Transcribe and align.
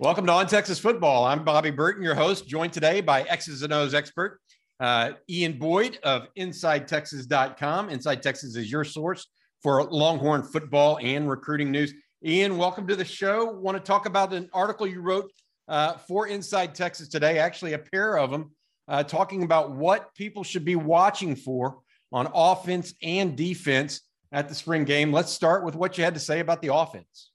Welcome 0.00 0.26
to 0.26 0.32
On 0.32 0.46
Texas 0.46 0.78
Football. 0.78 1.24
I'm 1.24 1.44
Bobby 1.44 1.70
Burton, 1.70 2.02
your 2.02 2.14
host, 2.14 2.46
joined 2.46 2.72
today 2.72 3.00
by 3.00 3.22
X's 3.22 3.62
and 3.62 3.72
O's 3.72 3.94
expert, 3.94 4.40
uh, 4.80 5.10
Ian 5.28 5.58
Boyd 5.58 5.98
of 6.02 6.28
InsideTexas.com. 6.38 7.90
Inside 7.90 8.22
Texas 8.22 8.54
is 8.54 8.70
your 8.70 8.84
source 8.84 9.26
for 9.62 9.82
Longhorn 9.84 10.44
football 10.44 10.98
and 11.02 11.28
recruiting 11.28 11.72
news. 11.72 11.92
Ian, 12.24 12.56
welcome 12.56 12.86
to 12.86 12.96
the 12.96 13.04
show. 13.04 13.50
Want 13.50 13.76
to 13.76 13.82
talk 13.82 14.06
about 14.06 14.32
an 14.32 14.48
article 14.52 14.86
you 14.86 15.00
wrote 15.00 15.32
uh, 15.66 15.94
for 15.94 16.28
Inside 16.28 16.74
Texas 16.74 17.08
today, 17.08 17.38
actually, 17.38 17.72
a 17.72 17.78
pair 17.78 18.18
of 18.18 18.30
them, 18.30 18.52
uh, 18.86 19.02
talking 19.02 19.42
about 19.42 19.72
what 19.72 20.14
people 20.14 20.44
should 20.44 20.64
be 20.64 20.76
watching 20.76 21.36
for 21.36 21.80
on 22.12 22.30
offense 22.34 22.94
and 23.02 23.36
defense 23.36 24.02
at 24.32 24.48
the 24.48 24.54
spring 24.54 24.84
game. 24.84 25.12
Let's 25.12 25.32
start 25.32 25.64
with 25.64 25.74
what 25.74 25.98
you 25.98 26.04
had 26.04 26.14
to 26.14 26.20
say 26.20 26.40
about 26.40 26.62
the 26.62 26.74
offense. 26.74 27.30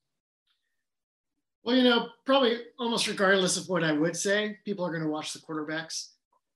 Well, 1.64 1.75
you 1.75 1.84
know, 1.84 2.09
probably 2.25 2.58
almost 2.78 3.08
regardless 3.08 3.58
of 3.58 3.70
what 3.70 3.83
I 3.83 3.94
would 3.94 4.17
say, 4.17 4.58
people 4.66 4.86
are 4.86 4.92
going 4.92 5.03
to 5.03 5.09
watch 5.09 5.33
the 5.33 5.39
quarterbacks. 5.39 6.09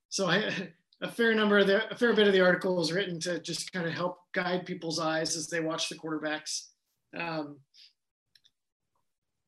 So 0.10 0.28
I, 0.28 0.52
a 1.02 1.10
fair 1.10 1.34
number 1.34 1.60
of 1.60 1.68
the, 1.68 1.90
a 1.90 1.96
fair 1.96 2.14
bit 2.14 2.28
of 2.28 2.34
the 2.34 2.42
article 2.42 2.82
is 2.82 2.92
written 2.92 3.20
to 3.22 3.40
just 3.40 3.72
kind 3.72 3.88
of 3.88 3.94
help 3.94 4.20
guide 4.34 4.66
people's 4.66 5.00
eyes 5.00 5.36
as 5.36 5.48
they 5.48 5.60
watch 5.60 5.90
the 5.90 5.96
quarterbacks. 5.96 6.68
Um, 7.18 7.60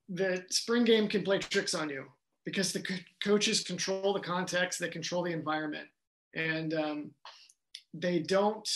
the 0.08 0.44
spring 0.50 0.86
game 0.86 1.08
can 1.08 1.24
play 1.24 1.40
tricks 1.40 1.74
on 1.74 1.90
you 1.90 2.06
because 2.46 2.72
the 2.72 2.82
co- 2.82 2.96
coaches 3.24 3.62
control 3.62 4.14
the 4.14 4.20
context, 4.20 4.80
they 4.80 4.90
control 4.90 5.24
the 5.24 5.32
environment, 5.32 5.88
and 6.36 6.74
um, 6.74 7.12
they 7.94 8.20
don't 8.20 8.68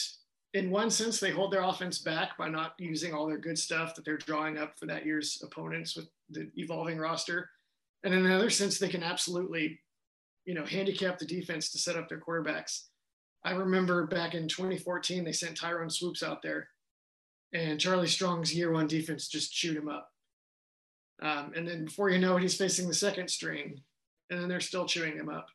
in 0.54 0.70
one 0.70 0.92
sense, 0.92 1.20
they 1.20 1.32
hold 1.32 1.52
their 1.52 1.64
offense 1.64 1.98
back 1.98 2.38
by 2.38 2.48
not 2.48 2.74
using 2.78 3.14
all 3.14 3.28
their 3.28 3.40
good 3.40 3.58
stuff 3.58 3.96
that 3.96 4.06
they're 4.06 4.18
drawing 4.18 4.58
up 4.58 4.78
for 4.78 4.86
that 4.86 5.06
year's 5.06 5.42
opponents 5.44 5.96
with 5.96 6.08
the 6.30 6.50
evolving 6.58 7.00
roster. 7.00 7.50
And 8.04 8.14
in 8.14 8.26
another 8.26 8.52
sense, 8.52 8.78
they 8.78 8.90
can 8.90 9.02
absolutely, 9.02 9.80
you 10.46 10.54
know, 10.54 10.66
handicap 10.66 11.18
the 11.18 11.26
defense 11.26 11.72
to 11.72 11.80
set 11.80 11.96
up 11.96 12.08
their 12.08 12.20
quarterbacks. 12.20 12.84
I 13.44 13.52
remember 13.52 14.06
back 14.06 14.36
in 14.36 14.48
2014, 14.48 15.24
they 15.24 15.32
sent 15.32 15.58
Tyrone 15.58 15.90
Swoopes 15.90 16.22
out 16.22 16.42
there, 16.44 16.70
and 17.52 17.80
Charlie 17.80 18.08
Strong's 18.08 18.56
year 18.56 18.72
one 18.72 18.88
defense 18.88 19.28
just 19.28 19.54
chewed 19.54 19.78
him 19.78 19.90
up. 19.90 20.10
Um, 21.22 21.52
and 21.56 21.68
then 21.68 21.86
before 21.86 22.10
you 22.10 22.20
know 22.20 22.38
it, 22.38 22.42
he's 22.42 22.58
facing 22.58 22.88
the 22.88 22.94
second 22.94 23.30
string, 23.30 23.82
and 24.30 24.40
then 24.40 24.48
they're 24.48 24.60
still 24.60 24.86
chewing 24.86 25.18
him 25.18 25.30
up. 25.30 25.48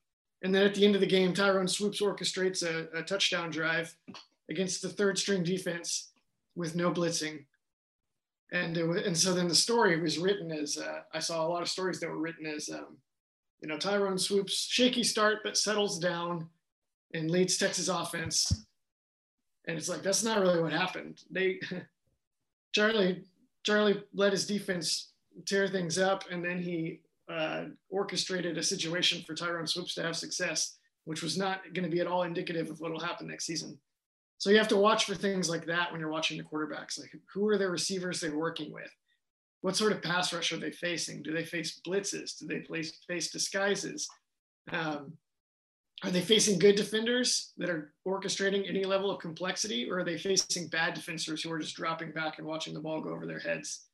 And 0.43 0.55
then 0.55 0.65
at 0.65 0.75
the 0.75 0.85
end 0.85 0.95
of 0.95 1.01
the 1.01 1.07
game, 1.07 1.35
Tyrone 1.35 1.69
Swoopes 1.69 2.01
orchestrates 2.01 2.63
a, 2.63 2.89
a 2.97 3.03
touchdown 3.03 3.51
drive 3.51 3.95
against 4.49 4.83
the 4.83 4.89
third 4.89 5.19
string 5.19 5.43
defense 5.43 6.13
with 6.55 6.75
no 6.75 6.91
blitzing. 6.91 7.45
And 8.53 8.77
was, 8.89 9.03
and 9.03 9.17
so 9.17 9.35
then 9.35 9.49
the 9.49 9.55
story 9.55 10.01
was 10.01 10.19
written 10.19 10.51
as 10.53 10.79
uh, 10.79 11.01
I 11.13 11.19
saw 11.19 11.47
a 11.47 11.49
lot 11.49 11.63
of 11.63 11.69
stories 11.69 12.01
that 12.01 12.09
were 12.09 12.19
written 12.19 12.47
as 12.47 12.71
um, 12.71 12.97
you 13.61 13.69
know 13.69 13.77
Tyrone 13.77 14.19
Swoopes 14.19 14.67
shaky 14.71 15.03
start 15.03 15.39
but 15.45 15.57
settles 15.57 15.99
down 15.99 16.49
and 17.13 17.31
leads 17.31 17.59
Texas 17.59 17.89
offense. 17.89 18.67
And 19.67 19.77
it's 19.77 19.89
like 19.89 20.03
that's 20.03 20.25
not 20.25 20.41
really 20.41 20.63
what 20.63 20.73
happened. 20.73 21.21
They 21.31 21.61
Charlie 22.73 23.25
Charlie 23.65 24.03
led 24.15 24.33
his 24.33 24.47
defense 24.47 25.13
tear 25.45 25.69
things 25.69 25.99
up, 25.99 26.25
and 26.31 26.43
then 26.43 26.63
he 26.63 27.01
uh, 27.29 27.65
orchestrated 27.91 28.57
a 28.57 28.63
situation 28.63 29.23
for 29.27 29.35
Tyrone 29.35 29.67
Swoopes 29.67 29.95
to 29.95 30.03
have 30.03 30.17
success, 30.17 30.79
which 31.05 31.23
was 31.23 31.37
not 31.37 31.63
going 31.75 31.85
to 31.85 31.95
be 31.95 32.01
at 32.01 32.07
all 32.07 32.23
indicative 32.23 32.71
of 32.71 32.81
what 32.81 32.93
will 32.93 33.01
happen 33.01 33.27
next 33.27 33.47
season. 33.47 33.79
So 34.39 34.51
you 34.51 34.59
have 34.59 34.69
to 34.69 34.77
watch 34.77 35.05
for 35.05 35.15
things 35.15 35.51
like 35.51 35.67
that 35.67 35.91
when 35.91 36.01
you're 36.01 36.11
watching 36.11 36.39
the 36.39 36.45
quarterbacks. 36.45 36.99
Like 36.99 37.11
who 37.33 37.49
are 37.49 37.59
their 37.59 37.71
receivers 37.71 38.21
they're 38.21 38.37
working 38.37 38.73
with? 38.73 38.91
What 39.61 39.77
sort 39.77 39.93
of 39.93 40.03
pass 40.03 40.33
rush 40.33 40.53
are 40.53 40.59
they 40.59 40.71
facing? 40.71 41.23
Do 41.23 41.33
they 41.33 41.45
face 41.45 41.81
blitzes? 41.87 42.39
Do 42.39 42.47
they 42.47 42.63
face, 42.63 42.99
face 43.09 43.31
disguises? 43.31 44.09
Um, 44.71 45.15
are 46.05 46.11
they 46.11 46.21
facing 46.21 46.61
good 46.61 46.77
defenders 46.77 47.53
that 47.59 47.69
are 47.69 47.93
orchestrating 48.07 48.69
any 48.69 48.85
level 48.85 49.11
of 49.11 49.21
complexity, 49.21 49.91
or 49.91 49.99
are 49.99 50.05
they 50.05 50.17
facing 50.17 50.69
bad 50.69 50.95
defenders 50.95 51.43
who 51.43 51.51
are 51.51 51.59
just 51.59 51.75
dropping 51.75 52.13
back 52.13 52.39
and 52.39 52.47
watching 52.47 52.73
the 52.73 52.81
ball 52.81 53.01
go 53.01 53.11
over 53.11 53.27
their 53.27 53.41
heads? 53.41 53.88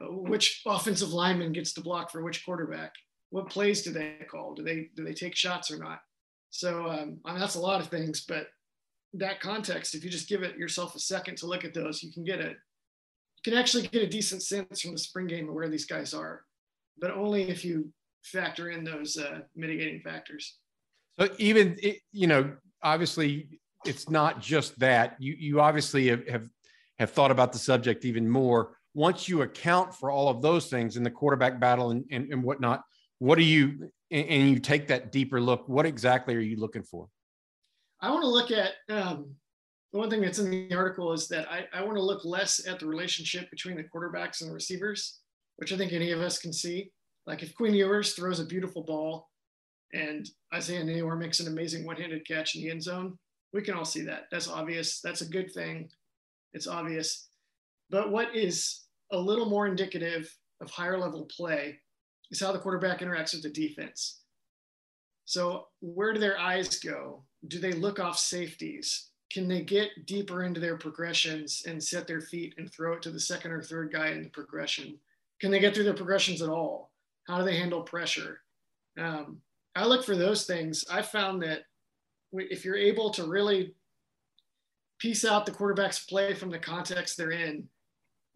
Which 0.00 0.62
offensive 0.66 1.12
lineman 1.12 1.52
gets 1.52 1.72
to 1.74 1.80
block 1.80 2.10
for 2.10 2.22
which 2.22 2.44
quarterback? 2.44 2.92
What 3.30 3.48
plays 3.48 3.82
do 3.82 3.90
they 3.90 4.16
call? 4.30 4.54
Do 4.54 4.62
they 4.62 4.88
do 4.94 5.04
they 5.04 5.14
take 5.14 5.34
shots 5.34 5.70
or 5.70 5.78
not? 5.78 6.00
So 6.50 6.88
um, 6.88 7.18
I 7.24 7.32
mean, 7.32 7.40
that's 7.40 7.54
a 7.54 7.60
lot 7.60 7.80
of 7.80 7.88
things, 7.88 8.24
but 8.26 8.48
that 9.14 9.40
context, 9.40 9.94
if 9.94 10.04
you 10.04 10.10
just 10.10 10.28
give 10.28 10.42
it 10.42 10.56
yourself 10.56 10.94
a 10.94 11.00
second 11.00 11.36
to 11.38 11.46
look 11.46 11.64
at 11.64 11.74
those, 11.74 12.02
you 12.02 12.12
can 12.12 12.24
get 12.24 12.40
it. 12.40 12.56
You 13.36 13.52
can 13.52 13.54
actually 13.54 13.86
get 13.88 14.02
a 14.02 14.08
decent 14.08 14.42
sense 14.42 14.80
from 14.80 14.92
the 14.92 14.98
spring 14.98 15.26
game 15.26 15.48
of 15.48 15.54
where 15.54 15.68
these 15.68 15.86
guys 15.86 16.14
are, 16.14 16.42
but 16.98 17.10
only 17.10 17.48
if 17.48 17.64
you 17.64 17.92
factor 18.22 18.70
in 18.70 18.84
those 18.84 19.16
uh, 19.16 19.40
mitigating 19.54 20.00
factors. 20.00 20.58
So 21.18 21.28
even 21.38 21.78
you 22.12 22.26
know, 22.26 22.54
obviously, 22.82 23.60
it's 23.84 24.10
not 24.10 24.40
just 24.40 24.78
that. 24.80 25.16
You 25.18 25.34
you 25.38 25.60
obviously 25.60 26.08
have, 26.08 26.26
have 26.28 26.48
have 26.98 27.10
thought 27.10 27.30
about 27.30 27.52
the 27.52 27.58
subject 27.58 28.04
even 28.04 28.28
more. 28.28 28.76
Once 28.96 29.28
you 29.28 29.42
account 29.42 29.94
for 29.94 30.10
all 30.10 30.30
of 30.30 30.40
those 30.40 30.70
things 30.70 30.96
in 30.96 31.02
the 31.02 31.10
quarterback 31.10 31.60
battle 31.60 31.90
and, 31.90 32.02
and, 32.10 32.32
and 32.32 32.42
whatnot, 32.42 32.82
what 33.18 33.36
do 33.36 33.44
you 33.44 33.90
and 34.10 34.48
you 34.48 34.58
take 34.58 34.88
that 34.88 35.12
deeper 35.12 35.38
look? 35.38 35.68
What 35.68 35.84
exactly 35.84 36.34
are 36.34 36.40
you 36.40 36.56
looking 36.56 36.82
for? 36.82 37.06
I 38.00 38.10
want 38.10 38.22
to 38.22 38.28
look 38.28 38.50
at 38.50 38.70
um, 38.88 39.34
the 39.92 39.98
one 39.98 40.08
thing 40.08 40.22
that's 40.22 40.38
in 40.38 40.50
the 40.50 40.74
article 40.74 41.12
is 41.12 41.28
that 41.28 41.46
I, 41.52 41.66
I 41.74 41.84
want 41.84 41.98
to 41.98 42.02
look 42.02 42.24
less 42.24 42.66
at 42.66 42.80
the 42.80 42.86
relationship 42.86 43.50
between 43.50 43.76
the 43.76 43.84
quarterbacks 43.84 44.40
and 44.40 44.48
the 44.48 44.54
receivers, 44.54 45.20
which 45.56 45.74
I 45.74 45.76
think 45.76 45.92
any 45.92 46.12
of 46.12 46.22
us 46.22 46.38
can 46.38 46.54
see. 46.54 46.90
Like 47.26 47.42
if 47.42 47.54
Quinn 47.54 47.74
Ewers 47.74 48.14
throws 48.14 48.40
a 48.40 48.46
beautiful 48.46 48.82
ball 48.82 49.28
and 49.92 50.26
Isaiah 50.54 50.82
Neyor 50.82 51.18
makes 51.18 51.40
an 51.40 51.48
amazing 51.48 51.84
one-handed 51.84 52.26
catch 52.26 52.54
in 52.54 52.62
the 52.62 52.70
end 52.70 52.82
zone, 52.82 53.18
we 53.52 53.60
can 53.60 53.74
all 53.74 53.84
see 53.84 54.04
that. 54.04 54.24
That's 54.30 54.48
obvious. 54.48 55.02
That's 55.02 55.20
a 55.20 55.28
good 55.28 55.52
thing. 55.52 55.90
It's 56.54 56.66
obvious. 56.66 57.28
But 57.90 58.10
what 58.10 58.34
is 58.34 58.85
a 59.12 59.18
little 59.18 59.46
more 59.46 59.66
indicative 59.66 60.34
of 60.60 60.70
higher 60.70 60.98
level 60.98 61.24
play 61.24 61.78
is 62.30 62.40
how 62.40 62.52
the 62.52 62.58
quarterback 62.58 63.00
interacts 63.00 63.32
with 63.32 63.42
the 63.42 63.50
defense. 63.50 64.20
So 65.24 65.68
where 65.80 66.12
do 66.12 66.20
their 66.20 66.38
eyes 66.38 66.78
go? 66.78 67.24
Do 67.48 67.58
they 67.58 67.72
look 67.72 67.98
off 67.98 68.18
safeties? 68.18 69.10
Can 69.30 69.48
they 69.48 69.62
get 69.62 70.06
deeper 70.06 70.44
into 70.44 70.60
their 70.60 70.76
progressions 70.76 71.64
and 71.66 71.82
set 71.82 72.06
their 72.06 72.20
feet 72.20 72.54
and 72.58 72.72
throw 72.72 72.94
it 72.94 73.02
to 73.02 73.10
the 73.10 73.20
second 73.20 73.50
or 73.50 73.62
third 73.62 73.92
guy 73.92 74.08
in 74.08 74.22
the 74.22 74.28
progression? 74.28 74.98
Can 75.40 75.50
they 75.50 75.58
get 75.58 75.74
through 75.74 75.84
their 75.84 75.94
progressions 75.94 76.42
at 76.42 76.48
all? 76.48 76.92
How 77.26 77.38
do 77.38 77.44
they 77.44 77.56
handle 77.56 77.82
pressure? 77.82 78.40
Um, 78.98 79.38
I 79.74 79.84
look 79.84 80.04
for 80.04 80.16
those 80.16 80.46
things. 80.46 80.84
I 80.90 81.02
found 81.02 81.42
that 81.42 81.64
if 82.32 82.64
you're 82.64 82.76
able 82.76 83.10
to 83.10 83.26
really 83.26 83.74
piece 84.98 85.24
out 85.24 85.44
the 85.44 85.52
quarterback's 85.52 86.04
play 86.04 86.34
from 86.34 86.50
the 86.50 86.58
context 86.58 87.16
they're 87.16 87.32
in, 87.32 87.68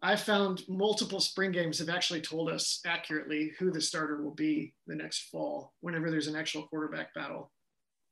I 0.01 0.15
found 0.15 0.63
multiple 0.67 1.19
spring 1.19 1.51
games 1.51 1.77
have 1.79 1.89
actually 1.89 2.21
told 2.21 2.49
us 2.49 2.81
accurately 2.85 3.51
who 3.59 3.69
the 3.69 3.81
starter 3.81 4.23
will 4.23 4.33
be 4.33 4.73
the 4.87 4.95
next 4.95 5.29
fall 5.29 5.73
whenever 5.81 6.09
there's 6.09 6.27
an 6.27 6.35
actual 6.35 6.67
quarterback 6.67 7.13
battle. 7.13 7.51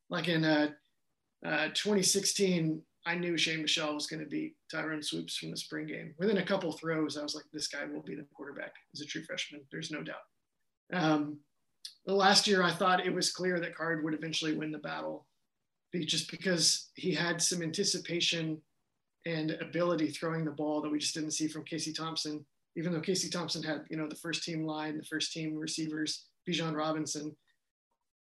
Like 0.10 0.28
in 0.28 0.46
uh, 0.46 0.70
uh, 1.46 1.70
2016, 1.74 2.82
I 3.06 3.16
knew 3.16 3.38
Shane 3.38 3.64
Buechele 3.64 3.96
was 3.96 4.06
going 4.06 4.20
to 4.20 4.30
beat 4.30 4.56
Tyrone 4.72 5.02
Swoopes 5.02 5.38
from 5.38 5.50
the 5.50 5.58
spring 5.58 5.88
game. 5.88 6.14
Within 6.20 6.38
a 6.38 6.46
couple 6.46 6.72
throws, 6.74 7.18
I 7.18 7.24
was 7.24 7.34
like, 7.34 7.46
this 7.52 7.68
guy 7.68 7.86
will 7.86 8.04
be 8.04 8.16
the 8.16 8.28
quarterback 8.36 8.74
as 8.94 9.02
a 9.02 9.06
true 9.06 9.24
freshman. 9.24 9.62
There's 9.72 9.90
no 9.90 10.04
doubt. 10.04 10.16
Um, 10.94 11.40
the 12.06 12.14
last 12.14 12.46
year, 12.46 12.62
I 12.62 12.72
thought 12.72 13.06
it 13.06 13.14
was 13.14 13.32
clear 13.32 13.60
that 13.60 13.76
Card 13.76 14.04
would 14.04 14.14
eventually 14.14 14.56
win 14.56 14.72
the 14.72 14.80
battle 14.80 15.26
just 16.06 16.30
because 16.30 16.90
he 16.94 17.14
had 17.14 17.42
some 17.42 17.64
anticipation 17.64 18.62
and 19.26 19.52
ability 19.62 20.10
throwing 20.10 20.46
the 20.46 20.52
ball 20.52 20.82
that 20.82 20.92
we 20.92 21.00
just 21.00 21.14
didn't 21.14 21.32
see 21.32 21.48
from 21.48 21.64
Casey 21.64 21.94
Thompson. 21.94 22.46
Even 22.78 22.94
though 22.94 23.02
Casey 23.02 23.30
Thompson 23.30 23.64
had, 23.64 23.84
you 23.90 23.98
know, 23.98 24.08
the 24.08 24.16
first 24.16 24.44
team 24.44 24.64
line, 24.64 24.98
the 24.98 25.04
first 25.04 25.34
team 25.34 25.56
receivers, 25.56 26.26
Bijan 26.48 26.76
Robinson. 26.76 27.36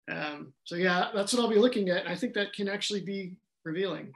Um, 0.09 0.53
so 0.63 0.75
yeah, 0.75 1.09
that's 1.13 1.33
what 1.33 1.41
I'll 1.41 1.49
be 1.49 1.59
looking 1.59 1.89
at. 1.89 2.07
I 2.07 2.15
think 2.15 2.33
that 2.33 2.53
can 2.53 2.67
actually 2.67 3.01
be 3.01 3.35
revealing. 3.65 4.13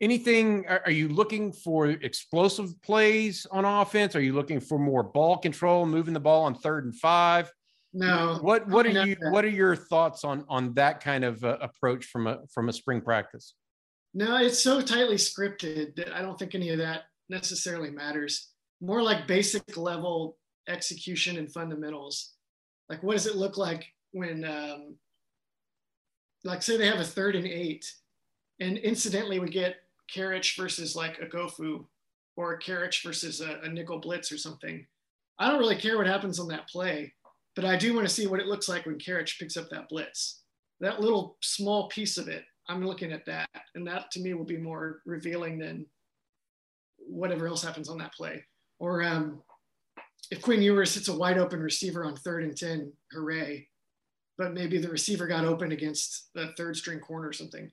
anything? 0.00 0.66
Are, 0.68 0.82
are 0.84 0.90
you 0.90 1.08
looking 1.08 1.52
for 1.52 1.88
explosive 1.88 2.80
plays 2.82 3.46
on 3.50 3.64
offense? 3.64 4.14
Are 4.14 4.20
you 4.20 4.34
looking 4.34 4.60
for 4.60 4.78
more 4.78 5.02
ball 5.02 5.38
control, 5.38 5.86
moving 5.86 6.14
the 6.14 6.20
ball 6.20 6.44
on 6.44 6.54
third 6.54 6.84
and 6.84 6.94
five? 6.94 7.50
No. 7.92 8.38
What 8.42 8.68
What 8.68 8.86
are 8.86 9.06
you 9.06 9.16
What 9.30 9.44
are 9.44 9.50
your 9.50 9.74
thoughts 9.74 10.24
on 10.24 10.44
on 10.48 10.74
that 10.74 11.02
kind 11.02 11.24
of 11.24 11.42
uh, 11.42 11.56
approach 11.60 12.06
from 12.06 12.26
a 12.26 12.40
from 12.52 12.68
a 12.68 12.72
spring 12.72 13.00
practice? 13.00 13.54
No, 14.16 14.38
it's 14.38 14.62
so 14.62 14.80
tightly 14.80 15.16
scripted 15.16 15.94
that 15.96 16.10
I 16.10 16.22
don't 16.22 16.38
think 16.38 16.54
any 16.54 16.70
of 16.70 16.78
that 16.78 17.02
necessarily 17.28 17.90
matters. 17.90 18.48
More 18.80 19.02
like 19.02 19.26
basic 19.26 19.76
level 19.76 20.38
execution 20.66 21.36
and 21.36 21.52
fundamentals. 21.52 22.32
Like, 22.88 23.02
what 23.02 23.12
does 23.12 23.26
it 23.26 23.36
look 23.36 23.58
like 23.58 23.84
when, 24.12 24.42
um, 24.46 24.94
like, 26.44 26.62
say 26.62 26.78
they 26.78 26.86
have 26.86 26.98
a 26.98 27.04
third 27.04 27.36
and 27.36 27.46
eight, 27.46 27.92
and 28.58 28.78
incidentally 28.78 29.38
we 29.38 29.50
get 29.50 29.82
Karic 30.10 30.56
versus 30.56 30.96
like 30.96 31.18
a 31.18 31.26
Oghoufo 31.26 31.84
or 32.36 32.54
a 32.54 32.90
versus 33.04 33.42
a, 33.42 33.60
a 33.64 33.68
nickel 33.68 33.98
blitz 33.98 34.32
or 34.32 34.38
something. 34.38 34.86
I 35.38 35.50
don't 35.50 35.58
really 35.58 35.76
care 35.76 35.98
what 35.98 36.06
happens 36.06 36.40
on 36.40 36.48
that 36.48 36.70
play, 36.70 37.12
but 37.54 37.66
I 37.66 37.76
do 37.76 37.92
want 37.92 38.08
to 38.08 38.14
see 38.14 38.26
what 38.26 38.40
it 38.40 38.46
looks 38.46 38.66
like 38.66 38.86
when 38.86 38.96
Karic 38.96 39.38
picks 39.38 39.58
up 39.58 39.68
that 39.68 39.90
blitz. 39.90 40.40
That 40.80 41.02
little 41.02 41.36
small 41.42 41.90
piece 41.90 42.16
of 42.16 42.28
it, 42.28 42.46
I'm 42.68 42.84
looking 42.84 43.12
at 43.12 43.24
that, 43.26 43.48
and 43.74 43.86
that 43.86 44.10
to 44.12 44.20
me 44.20 44.34
will 44.34 44.44
be 44.44 44.56
more 44.56 45.00
revealing 45.06 45.58
than 45.58 45.86
whatever 46.98 47.46
else 47.46 47.62
happens 47.62 47.88
on 47.88 47.98
that 47.98 48.14
play. 48.14 48.44
Or 48.78 49.02
um, 49.02 49.42
if 50.30 50.42
Quinn 50.42 50.62
Ewers 50.62 50.94
hits 50.94 51.08
a 51.08 51.16
wide 51.16 51.38
open 51.38 51.60
receiver 51.60 52.04
on 52.04 52.16
third 52.16 52.44
and 52.44 52.56
10, 52.56 52.92
hooray. 53.12 53.68
But 54.38 54.52
maybe 54.52 54.78
the 54.78 54.88
receiver 54.88 55.26
got 55.26 55.44
open 55.44 55.72
against 55.72 56.28
the 56.34 56.52
third 56.56 56.76
string 56.76 56.98
corner 56.98 57.28
or 57.28 57.32
something. 57.32 57.70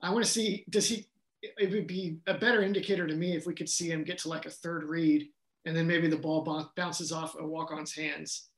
I 0.00 0.10
want 0.10 0.24
to 0.24 0.30
see, 0.30 0.64
does 0.70 0.88
he, 0.88 1.06
it 1.42 1.72
would 1.72 1.86
be 1.86 2.18
a 2.26 2.34
better 2.34 2.62
indicator 2.62 3.06
to 3.06 3.14
me 3.14 3.36
if 3.36 3.46
we 3.46 3.54
could 3.54 3.68
see 3.68 3.90
him 3.90 4.04
get 4.04 4.18
to 4.18 4.28
like 4.28 4.46
a 4.46 4.50
third 4.50 4.84
read 4.84 5.28
and 5.64 5.76
then 5.76 5.86
maybe 5.86 6.08
the 6.08 6.16
ball 6.16 6.70
bounces 6.76 7.12
off 7.12 7.36
a 7.38 7.44
walk 7.46 7.72
on's 7.72 7.94
hands. 7.94 8.48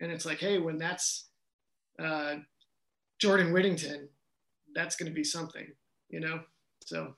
And 0.00 0.12
it's 0.12 0.26
like, 0.26 0.38
hey, 0.38 0.58
when 0.58 0.78
that's 0.78 1.28
uh, 1.98 2.36
Jordan 3.18 3.52
Whittington, 3.52 4.08
that's 4.74 4.96
going 4.96 5.10
to 5.10 5.14
be 5.14 5.24
something, 5.24 5.66
you 6.08 6.20
know? 6.20 6.40
So 6.84 7.14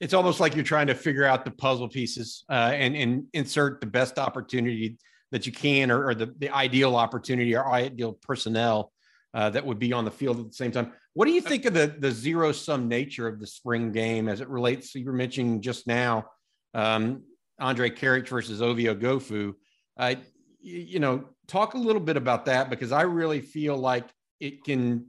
it's 0.00 0.14
almost 0.14 0.40
like 0.40 0.54
you're 0.54 0.64
trying 0.64 0.86
to 0.88 0.94
figure 0.94 1.24
out 1.24 1.44
the 1.44 1.50
puzzle 1.50 1.88
pieces 1.88 2.44
uh, 2.48 2.72
and, 2.74 2.96
and 2.96 3.26
insert 3.32 3.80
the 3.80 3.86
best 3.86 4.18
opportunity 4.18 4.98
that 5.32 5.46
you 5.46 5.52
can 5.52 5.90
or, 5.90 6.08
or 6.08 6.14
the, 6.14 6.34
the 6.38 6.50
ideal 6.50 6.96
opportunity 6.96 7.54
or 7.54 7.70
ideal 7.72 8.12
personnel 8.22 8.92
uh, 9.34 9.50
that 9.50 9.64
would 9.64 9.78
be 9.78 9.92
on 9.92 10.04
the 10.04 10.10
field 10.10 10.40
at 10.40 10.46
the 10.46 10.54
same 10.54 10.70
time. 10.70 10.92
What 11.14 11.26
do 11.26 11.32
you 11.32 11.40
think 11.40 11.64
of 11.64 11.74
the, 11.74 11.94
the 11.98 12.10
zero 12.10 12.52
sum 12.52 12.88
nature 12.88 13.26
of 13.26 13.40
the 13.40 13.46
spring 13.46 13.92
game 13.92 14.28
as 14.28 14.40
it 14.40 14.48
relates? 14.48 14.94
You 14.94 15.06
were 15.06 15.12
mentioning 15.12 15.60
just 15.60 15.86
now 15.86 16.26
um, 16.74 17.22
Andre 17.58 17.90
Karic 17.90 18.28
versus 18.28 18.60
Ovie 18.62 18.84
Oghoufo. 18.84 19.54
Uh, 19.98 20.14
you, 20.60 20.78
you 20.78 21.00
know, 21.00 21.24
talk 21.46 21.74
a 21.74 21.78
little 21.78 22.00
bit 22.00 22.16
about 22.16 22.46
that 22.46 22.70
because 22.70 22.92
I 22.92 23.02
really 23.02 23.40
feel 23.40 23.76
like 23.76 24.08
it 24.40 24.64
can 24.64 25.06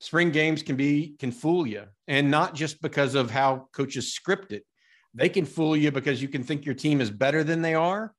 spring 0.00 0.30
games 0.30 0.62
can 0.62 0.76
be 0.76 1.14
can 1.18 1.30
fool 1.30 1.66
you 1.66 1.84
and 2.08 2.30
not 2.30 2.54
just 2.54 2.82
because 2.82 3.14
of 3.14 3.30
how 3.30 3.68
coaches 3.72 4.12
script 4.12 4.52
it. 4.52 4.64
They 5.14 5.28
can 5.28 5.44
fool 5.44 5.76
you 5.76 5.92
because 5.92 6.20
you 6.22 6.28
can 6.28 6.42
think 6.42 6.64
your 6.64 6.74
team 6.74 7.00
is 7.00 7.10
better 7.10 7.44
than 7.44 7.62
they 7.62 7.74
are 7.74 8.14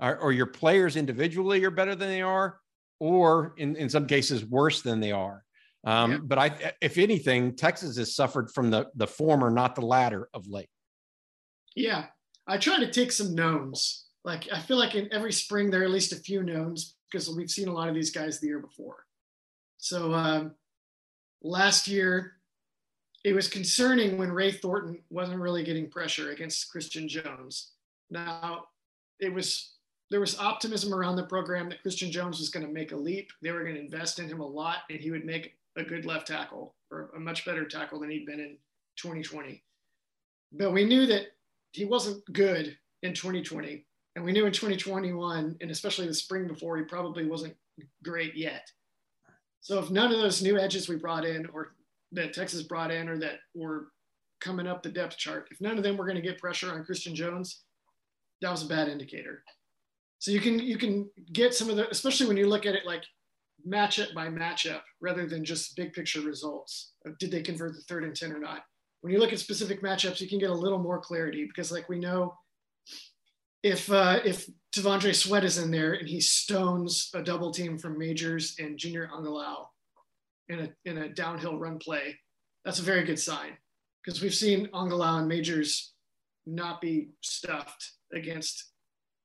or, 0.00 0.16
or 0.18 0.32
your 0.32 0.46
players 0.46 0.96
individually 0.96 1.64
are 1.64 1.70
better 1.70 1.94
than 1.94 2.08
they 2.08 2.22
are 2.22 2.58
or 2.98 3.54
in, 3.58 3.76
in 3.76 3.88
some 3.88 4.06
cases 4.06 4.44
worse 4.44 4.82
than 4.82 5.00
they 5.00 5.12
are. 5.12 5.44
Um, 5.84 6.10
yeah. 6.10 6.18
but 6.22 6.38
i 6.38 6.72
if 6.80 6.98
anything 6.98 7.54
texas 7.54 7.96
has 7.98 8.16
suffered 8.16 8.50
from 8.50 8.68
the 8.68 8.88
the 8.96 9.06
former 9.06 9.48
not 9.48 9.76
the 9.76 9.86
latter 9.86 10.28
of 10.34 10.46
late. 10.48 10.68
Yeah. 11.76 12.06
I 12.48 12.56
try 12.56 12.78
to 12.78 12.90
take 12.90 13.12
some 13.12 13.34
knowns. 13.34 14.06
Like 14.24 14.48
i 14.52 14.58
feel 14.58 14.78
like 14.78 14.94
in 14.94 15.12
every 15.12 15.32
spring 15.32 15.70
there 15.70 15.82
are 15.82 15.84
at 15.84 15.90
least 15.90 16.12
a 16.12 16.16
few 16.16 16.42
knowns 16.42 16.96
because 17.10 17.28
we've 17.28 17.50
seen 17.50 17.68
a 17.68 17.72
lot 17.72 17.88
of 17.88 17.94
these 17.94 18.10
guys 18.10 18.40
the 18.40 18.46
year 18.46 18.60
before. 18.60 19.04
So 19.78 20.12
um, 20.12 20.54
last 21.42 21.88
year, 21.88 22.32
it 23.24 23.32
was 23.32 23.48
concerning 23.48 24.16
when 24.16 24.32
Ray 24.32 24.52
Thornton 24.52 25.02
wasn't 25.10 25.40
really 25.40 25.64
getting 25.64 25.90
pressure 25.90 26.30
against 26.30 26.70
Christian 26.70 27.08
Jones. 27.08 27.72
Now, 28.10 28.66
it 29.20 29.32
was 29.32 29.74
there 30.10 30.20
was 30.20 30.38
optimism 30.38 30.94
around 30.94 31.16
the 31.16 31.26
program 31.26 31.68
that 31.68 31.82
Christian 31.82 32.10
Jones 32.10 32.38
was 32.38 32.48
going 32.48 32.66
to 32.66 32.72
make 32.72 32.92
a 32.92 32.96
leap. 32.96 33.30
They 33.42 33.52
were 33.52 33.62
going 33.62 33.74
to 33.74 33.80
invest 33.80 34.18
in 34.18 34.28
him 34.28 34.40
a 34.40 34.46
lot, 34.46 34.78
and 34.88 34.98
he 34.98 35.10
would 35.10 35.24
make 35.24 35.56
a 35.76 35.82
good 35.82 36.06
left 36.06 36.26
tackle 36.26 36.74
or 36.90 37.10
a 37.14 37.20
much 37.20 37.44
better 37.44 37.66
tackle 37.66 38.00
than 38.00 38.10
he'd 38.10 38.24
been 38.24 38.40
in 38.40 38.56
2020. 38.96 39.62
But 40.52 40.72
we 40.72 40.84
knew 40.84 41.06
that 41.06 41.26
he 41.72 41.84
wasn't 41.84 42.24
good 42.32 42.76
in 43.02 43.12
2020. 43.12 43.84
And 44.16 44.24
we 44.24 44.32
knew 44.32 44.46
in 44.46 44.52
2021, 44.52 45.58
and 45.60 45.70
especially 45.70 46.06
the 46.06 46.14
spring 46.14 46.48
before, 46.48 46.76
he 46.78 46.84
probably 46.84 47.26
wasn't 47.26 47.54
great 48.02 48.34
yet. 48.34 48.70
So 49.60 49.78
if 49.78 49.90
none 49.90 50.12
of 50.12 50.20
those 50.20 50.42
new 50.42 50.58
edges 50.58 50.88
we 50.88 50.96
brought 50.96 51.24
in 51.24 51.46
or 51.52 51.74
that 52.12 52.32
Texas 52.32 52.62
brought 52.62 52.90
in 52.90 53.08
or 53.08 53.18
that 53.18 53.38
were 53.54 53.88
coming 54.40 54.66
up 54.66 54.82
the 54.82 54.88
depth 54.88 55.16
chart, 55.16 55.48
if 55.50 55.60
none 55.60 55.76
of 55.76 55.84
them 55.84 55.96
were 55.96 56.06
going 56.06 56.16
to 56.16 56.22
get 56.22 56.38
pressure 56.38 56.72
on 56.72 56.84
Christian 56.84 57.14
Jones, 57.14 57.64
that 58.40 58.50
was 58.50 58.64
a 58.64 58.68
bad 58.68 58.88
indicator. 58.88 59.42
So 60.20 60.30
you 60.30 60.40
can 60.40 60.58
you 60.58 60.78
can 60.78 61.08
get 61.32 61.54
some 61.54 61.70
of 61.70 61.76
the, 61.76 61.88
especially 61.90 62.26
when 62.26 62.36
you 62.36 62.48
look 62.48 62.66
at 62.66 62.74
it 62.74 62.86
like 62.86 63.04
matchup 63.66 64.14
by 64.14 64.28
matchup 64.28 64.82
rather 65.00 65.26
than 65.26 65.44
just 65.44 65.76
big 65.76 65.92
picture 65.92 66.20
results. 66.20 66.92
Did 67.18 67.30
they 67.30 67.42
convert 67.42 67.74
the 67.74 67.82
third 67.82 68.04
and 68.04 68.14
10 68.14 68.32
or 68.32 68.38
not? 68.38 68.62
When 69.00 69.12
you 69.12 69.20
look 69.20 69.32
at 69.32 69.38
specific 69.38 69.82
matchups, 69.82 70.20
you 70.20 70.28
can 70.28 70.38
get 70.38 70.50
a 70.50 70.54
little 70.54 70.78
more 70.78 71.00
clarity 71.00 71.46
because 71.46 71.70
like 71.70 71.88
we 71.88 71.98
know 71.98 72.34
if 73.62 73.90
uh, 73.90 74.20
if 74.24 74.48
T'Vondre 74.72 75.14
Sweat 75.14 75.44
is 75.44 75.58
in 75.58 75.70
there 75.70 75.94
and 75.94 76.08
he 76.08 76.20
stones 76.20 77.10
a 77.14 77.22
double 77.22 77.50
team 77.50 77.78
from 77.78 77.98
Majors 77.98 78.54
and 78.58 78.78
Junior 78.78 79.08
Angilau 79.12 79.66
in 80.48 80.60
a 80.60 80.68
in 80.84 80.98
a 80.98 81.08
downhill 81.08 81.58
run 81.58 81.78
play, 81.78 82.16
that's 82.64 82.78
a 82.78 82.82
very 82.82 83.04
good 83.04 83.18
sign 83.18 83.56
because 84.04 84.22
we've 84.22 84.34
seen 84.34 84.68
Angilau 84.68 85.18
and 85.18 85.28
Majors 85.28 85.94
not 86.46 86.80
be 86.80 87.10
stuffed 87.20 87.92
against 88.12 88.72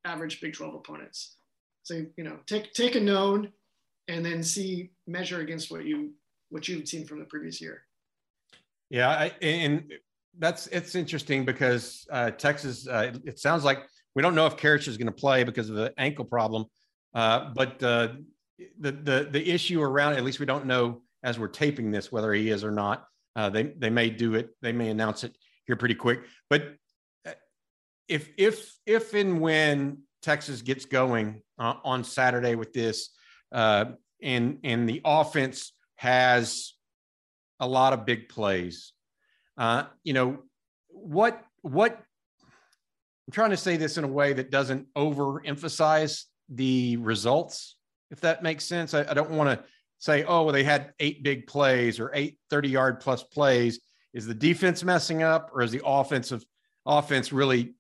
average 0.06 0.42
Big 0.42 0.54
12 0.54 0.76
opponents. 0.76 1.38
So 1.84 2.06
you 2.18 2.24
know, 2.24 2.40
take 2.48 2.74
take 2.74 2.96
a 2.96 3.00
known 3.00 3.52
and 4.08 4.26
then 4.26 4.44
see 4.44 4.92
measure 5.08 5.42
against 5.42 5.72
what 5.72 5.86
you 5.86 6.14
what 6.50 6.68
you've 6.68 6.88
seen 6.88 7.06
from 7.06 7.20
the 7.20 7.26
previous 7.26 7.62
year. 7.62 7.84
Yeah, 8.90 9.10
I, 9.10 9.32
and 9.42 9.92
that's 10.38 10.68
it's 10.68 10.96
interesting 10.96 11.46
because 11.46 12.08
uh, 12.12 12.32
Texas. 12.32 12.88
Uh, 12.88 13.14
it 13.26 13.40
sounds 13.40 13.64
like 13.64 13.80
we 14.16 14.22
don't 14.22 14.36
know 14.36 14.46
if 14.46 14.58
Karic 14.58 14.88
is 14.88 14.98
going 14.98 15.08
to 15.08 15.12
play 15.12 15.44
because 15.44 15.70
of 15.70 15.76
the 15.76 15.94
ankle 15.98 16.26
problem, 16.26 16.66
uh, 17.14 17.52
but 17.54 17.82
uh, 17.82 18.10
the 18.80 18.92
the 18.92 19.28
the 19.32 19.50
issue 19.52 19.82
around 19.82 20.14
at 20.14 20.24
least 20.24 20.40
we 20.40 20.46
don't 20.46 20.66
know 20.66 21.02
as 21.24 21.40
we're 21.40 21.48
taping 21.48 21.92
this 21.92 22.12
whether 22.12 22.34
he 22.34 22.50
is 22.50 22.64
or 22.64 22.72
not. 22.72 23.06
Uh, 23.36 23.50
they 23.50 23.64
they 23.64 23.90
may 23.90 24.10
do 24.10 24.36
it. 24.36 24.50
They 24.62 24.72
may 24.72 24.90
announce 24.90 25.24
it 25.24 25.36
here 25.66 25.76
pretty 25.76 25.96
quick. 25.96 26.22
But 26.50 26.76
uh, 27.26 27.32
if 28.08 28.30
if 28.38 28.76
if 28.86 29.14
and 29.14 29.40
when 29.40 30.04
Texas 30.22 30.62
gets 30.62 30.86
going 30.86 31.42
uh, 31.58 31.76
on 31.84 32.04
Saturday 32.04 32.56
with 32.56 32.74
this, 32.74 33.10
uh, 33.52 33.86
and 34.22 34.60
and 34.64 34.88
the 34.88 35.02
offense 35.04 35.74
has 35.96 36.74
a 37.60 37.68
lot 37.68 37.94
of 37.94 38.06
big 38.06 38.30
plays, 38.30 38.94
you 40.04 40.14
know 40.14 40.40
what 40.90 41.44
what 41.62 42.00
I'm 43.28 43.32
trying 43.32 43.52
to 43.52 43.58
say 43.58 43.78
this 43.78 43.98
in 43.98 44.04
a 44.04 44.08
way 44.08 44.34
that 44.34 44.52
doesn't 44.52 44.88
overemphasize 44.96 46.26
the 46.50 46.98
results, 46.98 47.78
if 48.12 48.20
that 48.22 48.44
makes 48.44 48.66
sense. 48.66 48.94
I, 48.94 49.02
I 49.10 49.14
don't 49.14 49.32
want 49.32 49.50
to 49.50 49.66
say, 50.00 50.24
oh, 50.24 50.44
well, 50.44 50.54
they 50.54 50.64
had 50.64 50.94
eight 51.00 51.24
big 51.24 51.48
plays 51.48 52.00
or 52.00 52.12
eight 52.14 52.38
30 52.50 52.70
yard 52.70 53.00
plus 53.00 53.24
plays. 53.24 53.80
Is 54.14 54.28
the 54.28 54.34
defense 54.34 54.84
messing 54.84 55.24
up 55.24 55.52
or 55.54 55.62
is 55.62 55.72
the 55.72 55.82
offensive 55.86 56.44
offense 56.86 57.32
really 57.32 57.76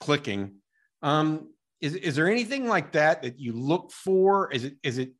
clicking? 0.00 0.54
Um, 1.02 1.52
is, 1.80 1.94
is 1.94 2.16
there 2.16 2.30
anything 2.30 2.66
like 2.66 2.92
that 2.92 3.22
that 3.22 3.38
you 3.38 3.52
look 3.52 3.90
for? 3.92 4.50
Is 4.52 4.64
it 4.64 4.76
is 4.82 4.98
it 4.98 5.12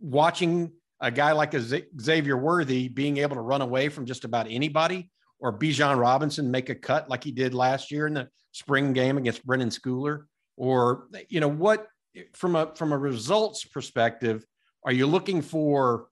watching 0.00 0.72
a 1.00 1.10
guy 1.10 1.32
like 1.32 1.54
a 1.54 1.82
Xavier 2.00 2.36
Worthy 2.36 2.88
being 2.88 3.18
able 3.18 3.36
to 3.36 3.42
run 3.42 3.62
away 3.62 3.88
from 3.88 4.06
just 4.06 4.24
about 4.24 4.46
anybody, 4.48 5.10
or 5.44 5.52
Bijan 5.52 6.00
Robinson 6.00 6.50
make 6.50 6.70
a 6.70 6.74
cut 6.74 7.10
like 7.10 7.22
he 7.22 7.30
did 7.30 7.52
last 7.52 7.90
year 7.90 8.06
in 8.06 8.14
the 8.14 8.30
spring 8.52 8.94
game 8.94 9.18
against 9.18 9.46
Brenden 9.46 9.70
Schooler? 9.78 10.24
Or, 10.56 11.08
you 11.28 11.38
know, 11.38 11.48
what 11.48 11.86
from 12.32 12.56
a 12.56 12.74
from 12.74 12.92
a 12.92 12.98
results 12.98 13.62
perspective, 13.66 14.42
are 14.86 14.92
you 14.92 15.06
looking 15.06 15.42
for 15.42 16.06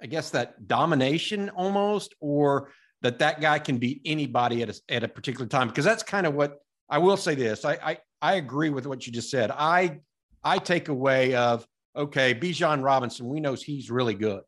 I 0.00 0.06
guess 0.06 0.30
that 0.30 0.68
domination 0.68 1.50
almost, 1.50 2.14
or 2.20 2.70
that 3.00 3.18
that 3.18 3.40
guy 3.40 3.58
can 3.58 3.78
beat 3.78 4.02
anybody 4.04 4.62
at 4.62 4.68
a, 4.68 4.80
at 4.88 5.02
a 5.02 5.08
particular 5.08 5.46
time? 5.46 5.66
Because 5.66 5.84
that's 5.84 6.04
kind 6.04 6.24
of 6.24 6.34
what 6.34 6.58
I 6.88 6.98
will 6.98 7.16
say. 7.16 7.34
This 7.34 7.64
I, 7.64 7.72
I 7.82 7.98
I 8.20 8.34
agree 8.34 8.70
with 8.70 8.86
what 8.86 9.04
you 9.04 9.12
just 9.12 9.32
said. 9.32 9.50
I 9.50 9.98
I 10.44 10.58
take 10.58 10.88
away 10.88 11.34
of 11.34 11.66
okay, 11.96 12.34
Bijan 12.34 12.84
Robinson. 12.84 13.26
We 13.26 13.40
know 13.40 13.54
he's 13.54 13.90
really 13.90 14.14
good. 14.14 14.42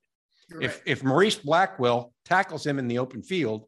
If 0.60 0.82
if 0.86 1.02
Maurice 1.02 1.36
Blackwell 1.36 2.12
tackles 2.24 2.66
him 2.66 2.78
in 2.78 2.88
the 2.88 2.98
open 2.98 3.22
field, 3.22 3.66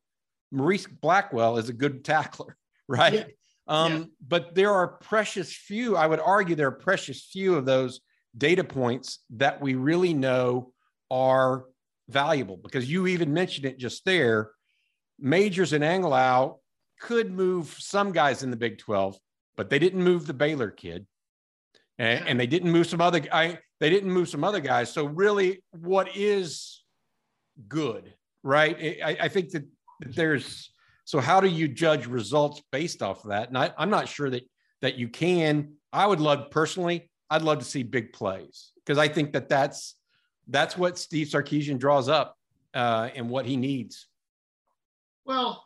Maurice 0.51 0.87
Blackwell 0.87 1.59
is 1.59 1.69
a 1.69 1.73
good 1.73 2.05
tackler, 2.05 2.57
right? 2.89 3.15
Yeah. 3.15 3.25
Um, 3.69 3.93
yeah. 3.93 4.05
But 4.27 4.55
there 4.55 4.73
are 4.73 4.89
precious 4.89 5.53
few, 5.53 5.97
I 5.97 6.07
would 6.07 6.21
argue, 6.21 6.55
there 6.55 6.69
are 6.69 6.73
precious 6.73 7.25
few 7.25 7.57
of 7.57 7.67
those 7.67 8.01
data 8.37 8.65
points 8.65 9.21
that 9.31 9.61
we 9.61 9.75
really 9.75 10.15
know 10.15 10.73
are 11.11 11.65
valuable 12.09 12.57
because 12.57 12.91
you 12.91 13.07
even 13.07 13.33
mentioned 13.33 13.67
it 13.67 13.79
just 13.79 14.05
there. 14.05 14.51
Majors 15.19 15.73
and 15.73 15.83
Angilau 15.83 16.59
could 17.01 17.33
move 17.33 17.75
some 17.79 18.13
guys 18.13 18.43
in 18.43 18.51
the 18.51 18.57
Big 18.57 18.79
12, 18.79 19.19
but 19.57 19.71
they 19.71 19.79
didn't 19.79 20.03
move 20.03 20.27
the 20.27 20.35
Baylor 20.35 20.71
kid. 20.71 21.07
And, 21.99 22.29
and 22.29 22.41
they 22.41 22.47
didn't 22.47 22.71
move 22.71 22.87
some 22.87 23.01
other 23.01 23.21
I 23.33 23.59
they 23.81 23.91
didn't 23.91 24.11
move 24.11 24.29
some 24.29 24.45
other 24.45 24.61
guys. 24.61 24.93
So 24.93 25.07
really 25.07 25.63
what 25.71 26.15
is 26.17 26.83
good, 27.69 28.15
right? 28.43 28.77
I, 29.05 29.17
I 29.23 29.29
think 29.29 29.51
that 29.51 29.65
there's 30.01 30.71
so 31.05 31.21
how 31.21 31.41
do 31.41 31.49
you 31.49 31.69
judge 31.69 32.07
results 32.07 32.63
based 32.73 33.03
off 33.03 33.25
of 33.25 33.31
that? 33.31 33.49
And 33.49 33.57
I, 33.57 33.73
I'm 33.79 33.91
not 33.91 34.09
sure 34.09 34.31
that 34.31 34.43
that 34.83 34.97
you 34.97 35.09
can. 35.09 35.73
I 35.93 36.07
would 36.07 36.21
love 36.21 36.51
personally, 36.51 37.11
I'd 37.31 37.43
love 37.43 37.59
to 37.61 37.65
see 37.65 37.83
big 37.83 38.13
plays 38.13 38.73
because 38.85 38.99
I 38.99 39.09
think 39.09 39.33
that 39.33 39.49
that's 39.49 39.95
that's 40.49 40.77
what 40.77 40.99
Steve 40.99 41.29
Sarkisian 41.29 41.79
draws 41.79 42.09
up 42.09 42.37
uh, 42.75 43.09
and 43.15 43.29
what 43.29 43.47
he 43.47 43.57
needs. 43.57 44.07
Well, 45.25 45.66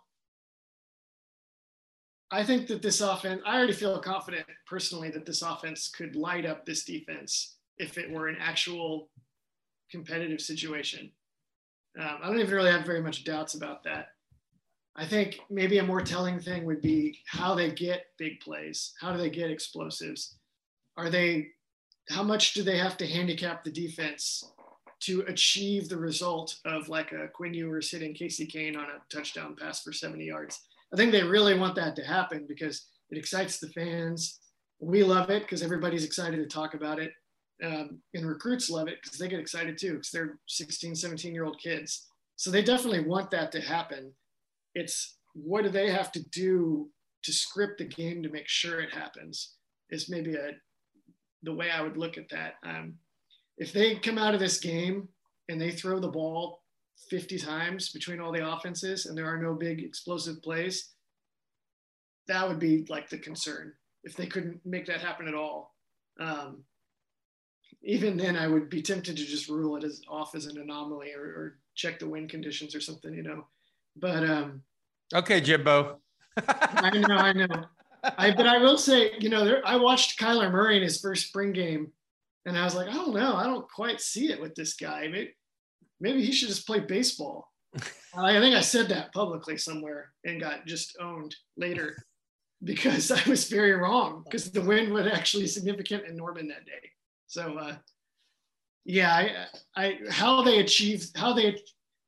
I 2.33 2.45
think 2.45 2.69
that 2.69 2.83
this 2.83 3.01
offense, 3.01 3.43
I 3.45 3.57
already 3.57 3.73
feel 3.73 3.99
confident 3.99 4.47
personally 4.67 5.11
that 5.11 5.27
this 5.27 5.43
offense 5.43 5.89
could 5.89 6.15
light 6.15 6.47
up 6.47 6.65
this 6.65 6.85
defense 6.85 7.57
if 7.79 7.99
it 7.99 8.11
were 8.11 8.29
an 8.29 8.37
actual 8.41 9.09
competitive 9.91 10.41
situation. 10.41 11.11
Um, 11.99 12.19
I 12.23 12.29
don't 12.29 12.39
even 12.39 12.55
really 12.55 12.71
have 12.71 12.87
very 12.87 13.03
much 13.03 13.25
doubts 13.25 13.55
about 13.55 13.83
that. 13.85 14.09
I 14.95 15.07
think 15.07 15.41
maybe 15.51 15.79
a 15.79 15.85
more 15.85 16.01
telling 16.01 16.39
thing 16.39 16.65
would 16.67 16.81
be 16.81 17.19
how 17.27 17.55
they 17.55 17.71
get 17.71 18.07
big 18.19 18.39
plays. 18.41 18.93
How 19.01 19.13
do 19.13 19.19
they 19.19 19.31
get 19.31 19.51
explosives? 19.51 20.37
Are 20.97 21.11
they, 21.11 21.49
how 22.11 22.23
much 22.23 22.55
do 22.55 22.63
they 22.63 22.79
have 22.79 22.97
to 22.99 23.07
handicap 23.07 23.65
the 23.65 23.71
defense 23.73 24.45
to 25.01 25.23
achieve 25.23 25.89
the 25.89 25.97
result 25.97 26.59
of 26.65 26.89
like 26.89 27.13
a 27.13 27.29
Quinn 27.29 27.55
Ewers 27.55 27.91
hitting 27.91 28.15
Casey 28.15 28.47
Cain 28.47 28.77
on 28.77 28.85
a 28.85 29.15
touchdown 29.15 29.57
pass 29.59 29.83
for 29.83 29.93
70 29.93 30.25
yards? 30.25 30.61
I 30.93 30.97
think 30.97 31.13
they 31.13 31.23
really 31.23 31.59
want 31.59 31.77
that 31.77 31.97
to 31.97 32.05
happen 32.05 32.47
because 32.49 32.87
it 33.11 33.19
excites 33.19 33.59
the 33.59 33.69
fans. 33.69 34.41
We 34.81 35.03
love 35.05 35.31
it 35.31 35.43
because 35.43 35.63
everybody's 35.63 36.05
excited 36.05 36.37
to 36.39 36.47
talk 36.47 36.75
about 36.75 36.99
it. 36.99 37.13
Um, 37.63 38.01
and 38.15 38.27
recruits 38.27 38.71
love 38.71 38.89
it 38.89 38.99
because 39.03 39.19
they 39.19 39.29
get 39.29 39.39
excited 39.39 39.77
too 39.77 39.95
because 39.95 40.11
they're 40.11 40.39
16, 40.49 40.95
17 40.95 41.35
year 41.35 41.45
old 41.45 41.61
kids. 41.61 42.07
So 42.37 42.51
they 42.51 42.63
definitely 42.63 43.05
want 43.05 43.31
that 43.33 43.53
to 43.53 43.61
happen 43.61 44.15
it's 44.75 45.19
what 45.35 45.63
do 45.63 45.71
they 45.71 45.91
have 45.91 46.13
to 46.13 46.23
do 46.31 46.89
to 47.23 47.33
script 47.33 47.79
the 47.79 47.85
game 47.85 48.23
to 48.23 48.31
make 48.31 48.49
sure 48.49 48.81
it 48.81 48.95
happens 48.95 49.55
is 49.91 50.09
maybe 50.09 50.35
a 50.35 50.53
the 51.43 51.55
way 51.55 51.71
I 51.71 51.81
would 51.81 51.97
look 51.97 52.19
at 52.19 52.29
that. 52.31 52.55
Um, 52.67 52.95
if 53.57 53.73
they 53.73 53.95
come 53.95 54.19
out 54.19 54.35
of 54.35 54.41
this 54.41 54.61
game 54.61 55.09
and 55.49 55.59
they 55.59 55.71
throw 55.71 55.99
the 55.99 56.09
ball 56.09 56.60
50 57.09 57.39
times 57.39 57.91
between 57.91 58.21
all 58.21 58.33
the 58.33 58.47
offenses 58.47 59.07
and 59.07 59.17
there 59.17 59.27
are 59.27 59.41
no 59.41 59.55
big 59.55 59.83
explosive 59.83 60.43
plays, 60.43 60.91
that 62.29 62.47
would 62.47 62.59
be 62.59 62.87
like 62.89 63.09
the 63.09 63.19
concern 63.19 63.73
if 64.05 64.17
they 64.17 64.27
couldn't 64.27 64.61
make 64.65 64.87
that 64.87 65.01
happen 65.01 65.29
at 65.29 65.35
all. 65.35 65.75
Um, 66.19 66.65
even 67.83 68.17
then, 68.17 68.37
I 68.37 68.47
would 68.47 68.69
be 68.69 68.83
tempted 68.83 69.17
to 69.17 69.25
just 69.25 69.49
rule 69.49 69.77
it 69.77 69.85
as 69.85 70.03
off 70.09 70.35
as 70.35 70.47
an 70.47 70.59
anomaly 70.59 71.13
or, 71.15 71.23
or 71.23 71.59
check 71.75 71.99
the 71.99 72.09
wind 72.09 72.29
conditions 72.29 72.75
or 72.75 72.81
something, 72.81 73.15
you 73.15 73.23
know. 73.23 73.47
But 73.97 74.29
um, 74.29 74.63
okay, 75.15 75.41
Jimbo. 75.41 75.99
I 76.47 76.91
know, 76.99 77.17
I 77.17 77.33
know. 77.33 77.65
I 78.19 78.31
but 78.31 78.47
I 78.47 78.59
will 78.59 78.79
say, 78.79 79.13
you 79.19 79.29
know, 79.29 79.45
there, 79.45 79.67
I 79.67 79.77
watched 79.77 80.19
Kyler 80.19 80.51
Murray 80.51 80.77
in 80.77 80.83
his 80.83 81.01
first 81.01 81.29
spring 81.29 81.53
game, 81.53 81.93
and 82.47 82.57
I 82.57 82.65
was 82.65 82.75
like, 82.75 82.89
I 82.89 82.93
don't 82.93 83.15
know, 83.15 83.35
I 83.35 83.45
don't 83.45 83.69
quite 83.69 84.01
see 84.01 84.31
it 84.31 84.41
with 84.41 84.55
this 84.55 84.75
guy. 84.75 85.09
Maybe, 85.09 85.35
maybe 86.01 86.25
he 86.25 86.33
should 86.33 86.49
just 86.49 86.67
play 86.67 86.81
baseball. 86.81 87.49
I 88.15 88.41
think 88.41 88.57
I 88.57 88.61
said 88.61 88.89
that 88.89 89.13
publicly 89.13 89.57
somewhere 89.57 90.13
and 90.25 90.41
got 90.41 90.67
just 90.67 90.97
owned 91.01 91.35
later 91.57 91.97
because 92.65 93.11
I 93.11 93.23
was 93.29 93.49
very 93.49 93.73
wrong 93.73 94.23
because 94.25 94.51
the 94.51 94.61
wind 94.61 94.93
was 94.93 95.07
actually 95.07 95.47
significant 95.47 96.07
in 96.07 96.17
Norman 96.17 96.49
that 96.49 96.67
day. 96.67 96.91
So, 97.27 97.57
uh, 97.59 97.77
yeah, 98.85 99.47
I, 99.77 99.85
I, 99.85 99.99
how 100.11 100.43
they 100.43 100.59
achieve 100.59 101.07
how 101.15 101.33
they 101.33 101.57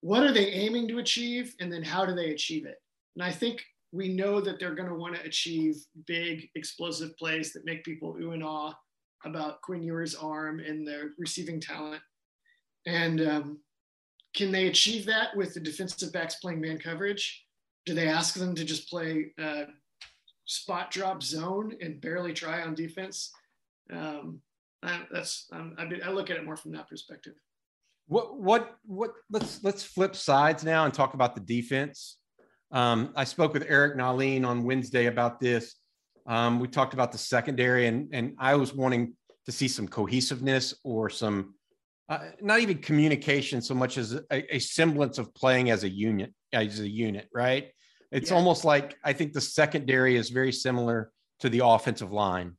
what 0.02 0.24
are 0.24 0.32
they 0.32 0.46
aiming 0.46 0.88
to 0.88 0.98
achieve 0.98 1.54
and 1.60 1.72
then 1.72 1.82
how 1.82 2.04
do 2.04 2.14
they 2.14 2.30
achieve 2.30 2.66
it 2.66 2.82
and 3.14 3.24
i 3.24 3.30
think 3.30 3.62
we 3.92 4.08
know 4.08 4.40
that 4.40 4.58
they're 4.58 4.74
going 4.74 4.88
to 4.88 4.94
want 4.94 5.14
to 5.14 5.22
achieve 5.22 5.76
big 6.06 6.48
explosive 6.54 7.16
plays 7.16 7.52
that 7.52 7.64
make 7.64 7.84
people 7.84 8.16
ooh 8.20 8.32
and 8.32 8.42
ah 8.44 8.74
about 9.24 9.62
quinn 9.62 9.82
ewers 9.82 10.14
arm 10.14 10.60
and 10.60 10.86
their 10.86 11.10
receiving 11.18 11.60
talent 11.60 12.02
and 12.84 13.20
um, 13.20 13.58
can 14.34 14.50
they 14.50 14.66
achieve 14.66 15.04
that 15.06 15.36
with 15.36 15.54
the 15.54 15.60
defensive 15.60 16.12
backs 16.12 16.36
playing 16.36 16.60
man 16.60 16.78
coverage 16.78 17.44
do 17.84 17.94
they 17.94 18.08
ask 18.08 18.34
them 18.34 18.54
to 18.54 18.64
just 18.64 18.88
play 18.88 19.32
uh, 19.42 19.64
spot 20.44 20.90
drop 20.90 21.22
zone 21.22 21.74
and 21.80 22.00
barely 22.00 22.32
try 22.32 22.62
on 22.62 22.74
defense 22.74 23.30
um, 23.92 24.40
I, 24.82 25.02
that's 25.12 25.48
I, 25.52 25.88
I 26.04 26.10
look 26.10 26.30
at 26.30 26.36
it 26.36 26.44
more 26.44 26.56
from 26.56 26.72
that 26.72 26.88
perspective 26.88 27.34
what 28.06 28.38
what 28.38 28.76
what? 28.84 29.12
Let's 29.30 29.62
let's 29.62 29.82
flip 29.82 30.14
sides 30.14 30.64
now 30.64 30.84
and 30.84 30.92
talk 30.92 31.14
about 31.14 31.34
the 31.34 31.40
defense. 31.40 32.18
Um, 32.70 33.12
I 33.16 33.24
spoke 33.24 33.54
with 33.54 33.64
Eric 33.68 33.96
Nahlin 33.96 34.46
on 34.46 34.64
Wednesday 34.64 35.06
about 35.06 35.40
this. 35.40 35.76
Um, 36.26 36.60
we 36.60 36.68
talked 36.68 36.94
about 36.94 37.12
the 37.12 37.18
secondary, 37.18 37.86
and 37.86 38.08
and 38.12 38.34
I 38.38 38.54
was 38.56 38.74
wanting 38.74 39.14
to 39.46 39.52
see 39.52 39.66
some 39.66 39.88
cohesiveness 39.88 40.74
or 40.84 41.10
some, 41.10 41.54
uh, 42.12 42.18
not 42.42 42.60
even 42.60 42.76
communication 42.76 43.62
so 43.62 43.74
much 43.74 43.96
as 43.96 44.12
a, 44.12 44.54
a, 44.54 44.58
semblance 44.58 45.16
of 45.16 45.34
playing 45.34 45.70
as 45.70 45.82
a 45.82 45.88
unit, 45.88 46.30
as 46.52 46.78
a 46.78 46.88
unit, 46.88 47.26
right? 47.32 47.70
It's 48.10 48.30
yeah. 48.30 48.36
almost 48.36 48.66
like 48.66 48.96
I 49.02 49.14
think 49.14 49.32
the 49.32 49.40
secondary 49.40 50.16
is 50.16 50.28
very 50.28 50.52
similar 50.52 51.10
to 51.40 51.48
the 51.48 51.64
offensive 51.64 52.12
line, 52.12 52.58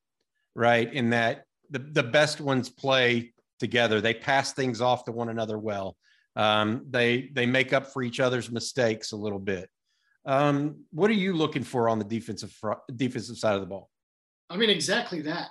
right? 0.56 0.92
In 0.92 1.12
that 1.12 1.44
the 1.70 1.78
the 1.78 2.02
best 2.02 2.42
ones 2.42 2.68
play 2.68 3.34
together. 3.60 4.02
They 4.02 4.16
pass 4.16 4.54
things 4.54 4.82
off 4.82 5.06
to 5.06 5.12
one 5.12 5.30
another 5.30 5.60
well. 5.60 5.98
Um, 6.36 6.88
they 6.90 7.30
they 7.34 7.46
make 7.46 7.74
up 7.74 7.94
for 7.94 8.02
each 8.02 8.20
other's 8.20 8.50
mistakes 8.52 9.12
a 9.12 9.18
little 9.18 9.38
bit. 9.38 9.70
Um, 10.26 10.86
what 10.92 11.12
are 11.12 11.22
you 11.26 11.34
looking 11.34 11.64
for 11.64 11.90
on 11.90 12.00
the 12.00 12.06
defensive 12.06 12.52
front, 12.54 12.80
defensive 12.96 13.38
side 13.38 13.54
of 13.54 13.62
the 13.62 13.68
ball? 13.68 13.92
I 14.50 14.58
mean, 14.58 14.72
exactly 14.72 15.22
that. 15.24 15.50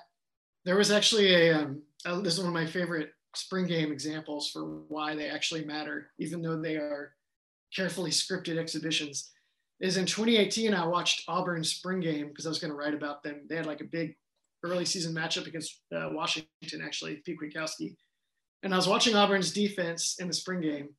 There 0.64 0.76
was 0.76 0.90
actually 0.90 1.34
a 1.34 1.54
um, 1.56 1.82
uh, 2.04 2.20
this 2.20 2.32
is 2.34 2.40
one 2.40 2.48
of 2.48 2.54
my 2.54 2.66
favorite 2.66 3.10
spring 3.34 3.66
game 3.66 3.92
examples 3.92 4.50
for 4.50 4.64
why 4.88 5.14
they 5.14 5.28
actually 5.28 5.64
matter, 5.64 6.10
even 6.18 6.42
though 6.42 6.60
they 6.60 6.76
are 6.76 7.14
carefully 7.74 8.10
scripted 8.10 8.58
exhibitions. 8.58 9.30
Is 9.80 9.96
in 9.96 10.06
2018, 10.06 10.74
I 10.74 10.86
watched 10.86 11.24
Auburn's 11.28 11.70
spring 11.70 12.00
game 12.00 12.28
because 12.28 12.46
I 12.46 12.50
was 12.50 12.58
going 12.58 12.70
to 12.70 12.76
write 12.76 12.94
about 12.94 13.22
them. 13.22 13.46
They 13.48 13.56
had 13.56 13.66
like 13.66 13.80
a 13.80 13.84
big 13.84 14.14
early 14.62 14.84
season 14.84 15.14
matchup 15.14 15.46
against 15.46 15.80
uh, 15.94 16.10
Washington, 16.12 16.82
actually, 16.84 17.16
Pete 17.16 17.38
Kwiatkowski. 17.42 17.96
And 18.62 18.72
I 18.72 18.76
was 18.76 18.86
watching 18.86 19.16
Auburn's 19.16 19.52
defense 19.52 20.16
in 20.20 20.28
the 20.28 20.34
spring 20.34 20.60
game, 20.60 20.90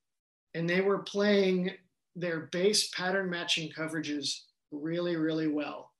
and 0.53 0.69
they 0.69 0.81
were 0.81 0.99
playing 0.99 1.71
their 2.15 2.49
base 2.51 2.89
pattern 2.89 3.29
matching 3.29 3.71
coverages 3.71 4.41
really, 4.71 5.15
really 5.15 5.47
well. 5.47 5.91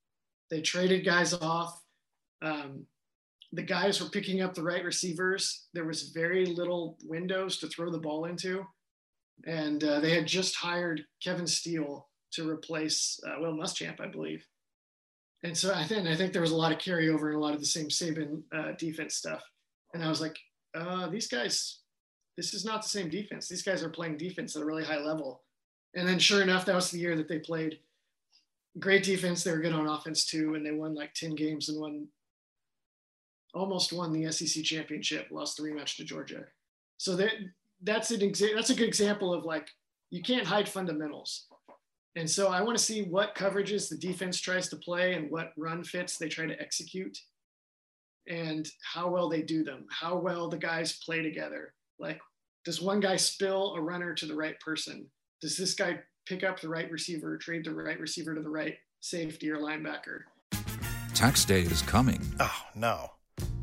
They 0.50 0.62
traded 0.62 1.06
guys 1.06 1.34
off. 1.34 1.82
Um, 2.42 2.86
the 3.54 3.64
guys 3.64 4.02
were 4.02 4.10
picking 4.10 4.42
up 4.42 4.54
the 4.54 4.64
right 4.64 4.84
receivers. 4.84 5.68
There 5.74 5.86
was 5.86 6.10
very 6.10 6.46
little 6.46 6.98
windows 7.06 7.58
to 7.60 7.68
throw 7.68 7.90
the 7.92 8.00
ball 8.00 8.26
into. 8.26 8.66
And 9.46 9.84
uh, 9.84 10.00
they 10.00 10.14
had 10.14 10.28
just 10.28 10.56
hired 10.56 11.02
Kevin 11.24 11.48
Steele 11.48 12.08
to 12.34 12.50
replace 12.50 13.20
uh, 13.26 13.40
Will 13.40 13.54
Muschamp, 13.54 14.00
I 14.00 14.08
believe 14.08 14.46
and 15.44 15.58
so 15.58 15.74
I 15.74 15.84
think 15.84 16.08
I 16.08 16.16
think 16.16 16.32
there 16.32 16.42
was 16.42 16.52
a 16.52 16.56
lot 16.56 16.72
of 16.72 16.78
carryover 16.78 17.28
and 17.28 17.36
a 17.36 17.40
lot 17.40 17.54
of 17.54 17.60
the 17.60 17.66
same 17.66 17.90
Saban 17.90 18.42
uh, 18.56 18.72
defense 18.78 19.16
stuff. 19.16 19.44
And 19.94 20.04
I 20.04 20.10
was 20.10 20.22
like, 20.22 20.38
uh, 20.74 21.08
these 21.10 21.28
guys, 21.28 21.80
this 22.38 22.54
is 22.54 22.66
not 22.66 22.82
the 22.82 22.90
same 22.90 23.10
defense. 23.10 23.48
These 23.48 23.62
guys 23.62 23.84
are 23.84 23.90
playing 23.90 24.18
defense 24.18 24.56
at 24.56 24.62
a 24.62 24.66
really 24.66 24.86
high 24.86 25.00
level. 25.00 25.44
And 25.96 26.08
then 26.08 26.18
sure 26.18 26.42
enough, 26.42 26.66
that 26.66 26.76
was 26.76 26.90
the 26.90 27.00
year 27.00 27.16
that 27.18 27.28
they 27.28 27.40
played 27.40 27.80
great 28.80 29.04
defense. 29.04 29.44
They 29.44 29.52
were 29.52 29.60
good 29.60 29.74
on 29.74 29.88
offense 29.88 30.26
too, 30.26 30.56
and 30.56 30.66
they 30.66 30.72
won 30.72 30.96
like 30.96 31.14
10 31.14 31.36
games 31.36 31.70
and 31.70 31.80
won 31.80 32.08
almost 33.54 33.94
won 33.94 34.12
the 34.12 34.32
SEC 34.32 34.64
championship, 34.64 35.28
lost 35.32 35.58
the 35.58 35.64
rematch 35.64 35.96
to 35.98 36.04
Georgia. 36.04 36.46
So 36.98 37.16
that 37.16 37.32
that's 37.82 38.12
an 38.12 38.22
exa- 38.22 38.56
that's 38.56 38.70
a 38.70 38.76
good 38.76 38.88
example 38.88 39.34
of 39.34 39.46
like 39.46 39.68
you 40.10 40.22
can't 40.22 40.48
hide 40.48 40.70
fundamentals. 40.70 41.48
And 42.16 42.30
so 42.30 42.50
I 42.50 42.62
want 42.62 42.78
to 42.78 42.84
see 42.84 43.04
what 43.04 43.36
coverages 43.36 43.90
the 43.90 43.98
defense 43.98 44.40
tries 44.40 44.70
to 44.70 44.76
play 44.76 45.14
and 45.14 45.32
what 45.32 45.54
run 45.58 45.84
fits 45.84 46.18
they 46.18 46.30
try 46.30 46.46
to 46.46 46.62
execute 46.62 47.18
and 48.28 48.70
how 48.94 49.10
well 49.10 49.30
they 49.30 49.42
do 49.42 49.64
them, 49.64 49.86
how 49.90 50.18
well 50.18 50.48
the 50.48 50.58
guys 50.58 51.00
play 51.04 51.24
together. 51.24 51.74
Like, 51.98 52.22
does 52.66 52.82
one 52.82 53.00
guy 53.00 53.16
spill 53.16 53.74
a 53.74 53.82
runner 53.82 54.14
to 54.14 54.28
the 54.28 54.36
right 54.36 54.60
person? 54.60 55.08
Does 55.42 55.58
this 55.58 55.74
guy 55.74 56.00
pick 56.26 56.44
up 56.44 56.60
the 56.60 56.70
right 56.70 56.90
receiver, 56.92 57.38
trade 57.38 57.66
the 57.66 57.74
right 57.74 58.00
receiver 58.00 58.36
to 58.36 58.42
the 58.42 58.50
right 58.50 58.78
safety 59.04 59.50
or 59.52 59.58
linebacker. 59.58 60.22
Tax 61.14 61.46
day 61.46 61.62
is 61.62 61.82
coming. 61.82 62.22
Oh, 62.40 62.62
no. 62.76 63.12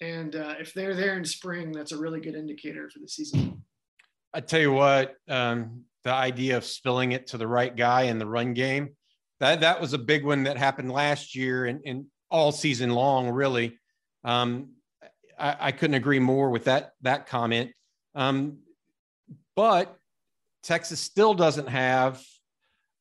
And 0.00 0.34
uh, 0.34 0.54
if 0.58 0.72
they're 0.72 0.94
there 0.94 1.16
in 1.16 1.24
spring, 1.24 1.72
that's 1.72 1.92
a 1.92 1.98
really 1.98 2.20
good 2.20 2.34
indicator 2.34 2.88
for 2.88 3.00
the 3.00 3.08
season. 3.08 3.62
I 4.32 4.40
tell 4.40 4.60
you 4.60 4.72
what, 4.72 5.14
um, 5.28 5.82
the 6.04 6.12
idea 6.12 6.56
of 6.56 6.64
spilling 6.64 7.12
it 7.12 7.26
to 7.28 7.38
the 7.38 7.46
right 7.46 7.74
guy 7.74 8.02
in 8.02 8.18
the 8.18 8.26
run 8.26 8.54
game, 8.54 8.90
that 9.40 9.60
that 9.60 9.80
was 9.80 9.92
a 9.92 9.98
big 9.98 10.24
one 10.24 10.44
that 10.44 10.56
happened 10.56 10.90
last 10.90 11.34
year 11.34 11.66
and, 11.66 11.80
and 11.84 12.06
all 12.30 12.52
season 12.52 12.90
long, 12.90 13.28
really. 13.28 13.78
Um, 14.24 14.70
I, 15.38 15.56
I, 15.60 15.72
couldn't 15.72 15.94
agree 15.94 16.18
more 16.18 16.50
with 16.50 16.64
that 16.64 16.92
that 17.02 17.26
comment. 17.26 17.70
Um, 18.14 18.58
but 19.56 19.96
Texas 20.62 21.00
still 21.00 21.32
doesn't 21.34 21.68
have 21.68 22.22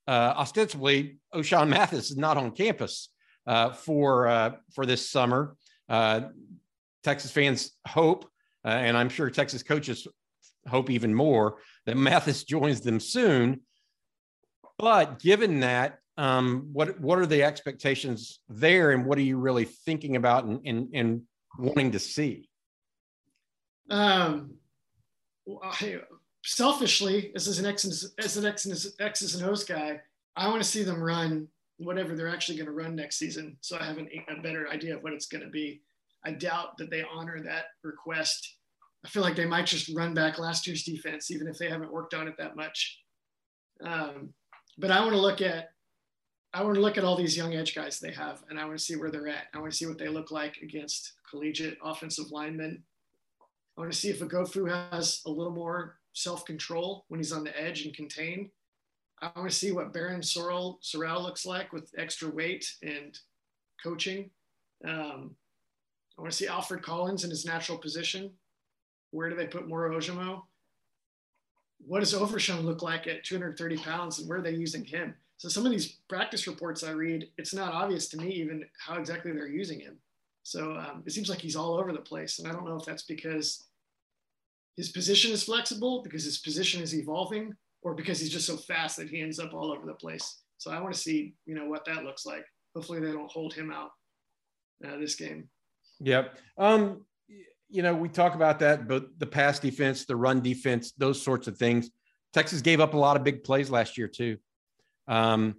uh, 0.07 0.33
ostensibly 0.37 1.19
O'Shawn 1.33 1.69
Mathis 1.69 2.11
is 2.11 2.17
not 2.17 2.37
on 2.37 2.51
campus 2.51 3.09
uh, 3.45 3.71
for 3.71 4.27
uh, 4.27 4.51
for 4.73 4.85
this 4.85 5.09
summer. 5.09 5.55
Texas 7.03 7.31
fans 7.31 7.71
hope, 7.87 8.25
uh, 8.65 8.69
and 8.69 8.97
I'm 8.97 9.09
sure 9.09 9.29
Texas 9.29 9.63
coaches 9.63 10.07
hope 10.67 10.89
even 10.89 11.13
more 11.13 11.57
that 11.85 11.97
Mathis 11.97 12.43
joins 12.43 12.81
them 12.81 12.99
soon. 12.99 13.61
But 14.77 15.19
given 15.19 15.61
that, 15.61 15.99
um, 16.17 16.69
what 16.73 16.99
what 16.99 17.19
are 17.19 17.25
the 17.25 17.43
expectations 17.43 18.39
there, 18.49 18.91
and 18.91 19.05
what 19.05 19.17
are 19.17 19.21
you 19.21 19.37
really 19.37 19.65
thinking 19.65 20.15
about 20.15 20.45
and 20.45 20.59
and, 20.65 20.89
and 20.93 21.21
wanting 21.57 21.91
to 21.91 21.99
see? 21.99 22.49
Um, 23.89 24.55
selfishly, 26.43 27.31
as 27.35 27.59
an 27.59 27.65
X 27.65 28.13
as 28.17 28.37
an 28.37 28.45
X 28.45 28.87
X's 28.99 29.35
and 29.35 29.49
O's 29.49 29.63
guy, 29.63 30.01
I 30.35 30.47
want 30.47 30.61
to 30.61 30.67
see 30.67 30.83
them 30.83 31.01
run 31.01 31.47
whatever 31.77 32.15
they're 32.15 32.29
actually 32.29 32.57
going 32.57 32.67
to 32.67 32.73
run 32.73 32.95
next 32.95 33.17
season, 33.17 33.57
so 33.61 33.77
I 33.79 33.85
have 33.85 33.97
an, 33.97 34.09
a 34.27 34.41
better 34.41 34.69
idea 34.69 34.97
of 34.97 35.03
what 35.03 35.13
it's 35.13 35.27
going 35.27 35.43
to 35.43 35.49
be. 35.49 35.81
I 36.25 36.31
doubt 36.31 36.77
that 36.77 36.89
they 36.89 37.03
honor 37.03 37.41
that 37.43 37.65
request. 37.83 38.57
I 39.05 39.09
feel 39.09 39.23
like 39.23 39.35
they 39.35 39.45
might 39.45 39.65
just 39.65 39.95
run 39.95 40.13
back 40.13 40.39
last 40.39 40.67
year's 40.67 40.83
defense, 40.83 41.31
even 41.31 41.47
if 41.47 41.57
they 41.57 41.69
haven't 41.69 41.93
worked 41.93 42.13
on 42.13 42.27
it 42.27 42.35
that 42.37 42.55
much. 42.55 42.99
Um, 43.83 44.33
but 44.77 44.91
I 44.91 44.99
want 44.99 45.11
to 45.11 45.21
look 45.21 45.41
at 45.41 45.69
I 46.51 46.63
want 46.63 46.75
to 46.75 46.81
look 46.81 46.97
at 46.97 47.03
all 47.03 47.15
these 47.15 47.37
young 47.37 47.53
edge 47.53 47.75
guys 47.75 47.99
they 47.99 48.11
have, 48.11 48.43
and 48.49 48.59
I 48.59 48.65
want 48.65 48.79
to 48.79 48.83
see 48.83 48.95
where 48.95 49.11
they're 49.11 49.27
at. 49.27 49.45
I 49.53 49.59
want 49.59 49.71
to 49.71 49.77
see 49.77 49.85
what 49.85 49.99
they 49.99 50.07
look 50.07 50.31
like 50.31 50.57
against 50.63 51.13
collegiate 51.29 51.77
offensive 51.83 52.31
linemen. 52.31 52.83
I 53.77 53.81
want 53.81 53.93
to 53.93 53.97
see 53.97 54.09
if 54.09 54.19
Oghoufo 54.19 54.91
has 54.91 55.21
a 55.27 55.29
little 55.29 55.53
more 55.53 55.99
self 56.13 56.45
control 56.45 57.05
when 57.07 57.19
he's 57.19 57.31
on 57.31 57.43
the 57.43 57.61
edge 57.61 57.85
and 57.85 57.93
contained. 57.93 58.49
I 59.21 59.29
want 59.35 59.49
to 59.49 59.55
see 59.55 59.71
what 59.71 59.93
Barryn 59.93 60.21
Sorrell, 60.21 60.77
Sorrell 60.81 61.21
looks 61.21 61.45
like 61.45 61.71
with 61.71 61.91
extra 61.97 62.29
weight 62.29 62.65
and 62.81 63.17
coaching. 63.83 64.31
Um, 64.87 65.35
I 66.19 66.21
want 66.21 66.33
to 66.33 66.37
see 66.37 66.47
Alfred 66.47 66.83
Collins 66.83 67.23
in 67.23 67.29
his 67.29 67.45
natural 67.45 67.77
position. 67.77 68.29
Where 69.11 69.29
do 69.29 69.37
they 69.37 69.47
put 69.47 69.69
Moro 69.69 69.97
Ojomo? 69.97 70.41
What 71.87 72.01
does 72.01 72.13
Overshown 72.13 72.65
look 72.65 72.81
like 72.81 73.07
at 73.07 73.23
230 73.23 73.77
pounds 73.77 74.19
and 74.19 74.27
where 74.27 74.39
are 74.39 74.41
they 74.41 74.51
using 74.51 74.83
him? 74.83 75.15
So 75.37 75.47
some 75.47 75.65
of 75.65 75.71
these 75.71 75.93
practice 76.09 76.45
reports 76.45 76.83
I 76.83 76.91
read, 76.91 77.29
it's 77.37 77.53
not 77.53 77.73
obvious 77.73 78.09
to 78.09 78.17
me 78.17 78.31
even 78.33 78.65
how 78.85 78.97
exactly 78.97 79.31
they're 79.31 79.47
using 79.47 79.79
him. 79.79 79.95
So 80.43 80.73
um, 80.73 81.03
it 81.05 81.13
seems 81.13 81.29
like 81.29 81.39
he's 81.39 81.55
all 81.55 81.75
over 81.75 81.93
the 81.93 81.99
place. 81.99 82.39
And 82.39 82.49
I 82.49 82.51
don't 82.51 82.67
know 82.67 82.75
if 82.75 82.83
that's 82.83 83.03
because 83.03 83.67
his 84.75 84.89
position 84.89 85.31
is 85.31 85.43
flexible, 85.45 86.03
because 86.03 86.25
his 86.25 86.39
position 86.39 86.81
is 86.81 86.93
evolving, 86.93 87.55
or 87.81 87.93
because 87.93 88.19
he's 88.19 88.29
just 88.29 88.45
so 88.45 88.57
fast 88.57 88.97
that 88.97 89.09
he 89.09 89.21
ends 89.21 89.39
up 89.39 89.53
all 89.53 89.71
over 89.71 89.85
the 89.85 89.93
place. 89.93 90.41
So 90.57 90.69
I 90.69 90.81
want 90.81 90.93
to 90.93 90.99
see, 90.99 91.33
you 91.45 91.55
know, 91.55 91.69
what 91.69 91.85
that 91.85 92.03
looks 92.03 92.25
like. 92.25 92.43
Hopefully 92.75 92.99
they 92.99 93.13
don't 93.13 93.31
hold 93.31 93.53
him 93.53 93.71
out 93.71 93.91
uh, 94.85 94.97
this 94.97 95.15
game. 95.15 95.47
Yep. 96.01 96.37
Um, 96.57 97.05
you 97.69 97.83
know, 97.83 97.93
we 97.93 98.09
talk 98.09 98.35
about 98.35 98.59
that, 98.59 98.87
but 98.87 99.19
the 99.19 99.25
pass 99.25 99.59
defense, 99.59 100.05
the 100.05 100.15
run 100.15 100.41
defense, 100.41 100.91
those 100.97 101.21
sorts 101.21 101.47
of 101.47 101.57
things. 101.57 101.89
Texas 102.33 102.61
gave 102.61 102.79
up 102.79 102.93
a 102.93 102.97
lot 102.97 103.15
of 103.15 103.23
big 103.23 103.43
plays 103.43 103.69
last 103.69 103.97
year 103.97 104.07
too. 104.07 104.37
Um, 105.07 105.55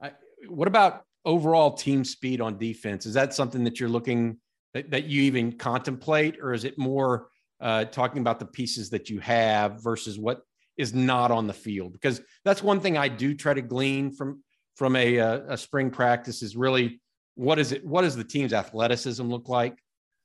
I, 0.00 0.12
what 0.48 0.68
about 0.68 1.04
overall 1.24 1.72
team 1.72 2.04
speed 2.04 2.40
on 2.40 2.58
defense? 2.58 3.06
Is 3.06 3.14
that 3.14 3.34
something 3.34 3.64
that 3.64 3.80
you're 3.80 3.88
looking 3.88 4.38
that, 4.74 4.90
that 4.90 5.04
you 5.04 5.22
even 5.22 5.52
contemplate, 5.52 6.38
or 6.40 6.54
is 6.54 6.64
it 6.64 6.78
more 6.78 7.28
uh, 7.60 7.84
talking 7.84 8.20
about 8.20 8.38
the 8.38 8.46
pieces 8.46 8.90
that 8.90 9.10
you 9.10 9.20
have 9.20 9.82
versus 9.82 10.18
what 10.18 10.42
is 10.76 10.94
not 10.94 11.30
on 11.30 11.46
the 11.46 11.52
field? 11.52 11.92
Because 11.92 12.20
that's 12.44 12.62
one 12.62 12.80
thing 12.80 12.96
I 12.96 13.08
do 13.08 13.34
try 13.34 13.54
to 13.54 13.62
glean 13.62 14.12
from 14.12 14.42
from 14.74 14.96
a, 14.96 15.16
a, 15.16 15.52
a 15.52 15.58
spring 15.58 15.90
practice 15.90 16.42
is 16.42 16.56
really 16.56 17.01
what 17.34 17.58
is 17.58 17.72
it? 17.72 17.84
What 17.84 18.02
does 18.02 18.16
the 18.16 18.24
team's 18.24 18.52
athleticism 18.52 19.24
look 19.24 19.48
like? 19.48 19.78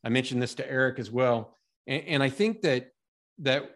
I 0.04 0.10
mentioned 0.10 0.42
this 0.42 0.56
to 0.56 0.70
Eric 0.70 1.00
as 1.00 1.12
well, 1.12 1.56
and, 1.88 2.04
and 2.08 2.24
I 2.24 2.30
think 2.30 2.62
that 2.62 2.90
that 3.40 3.72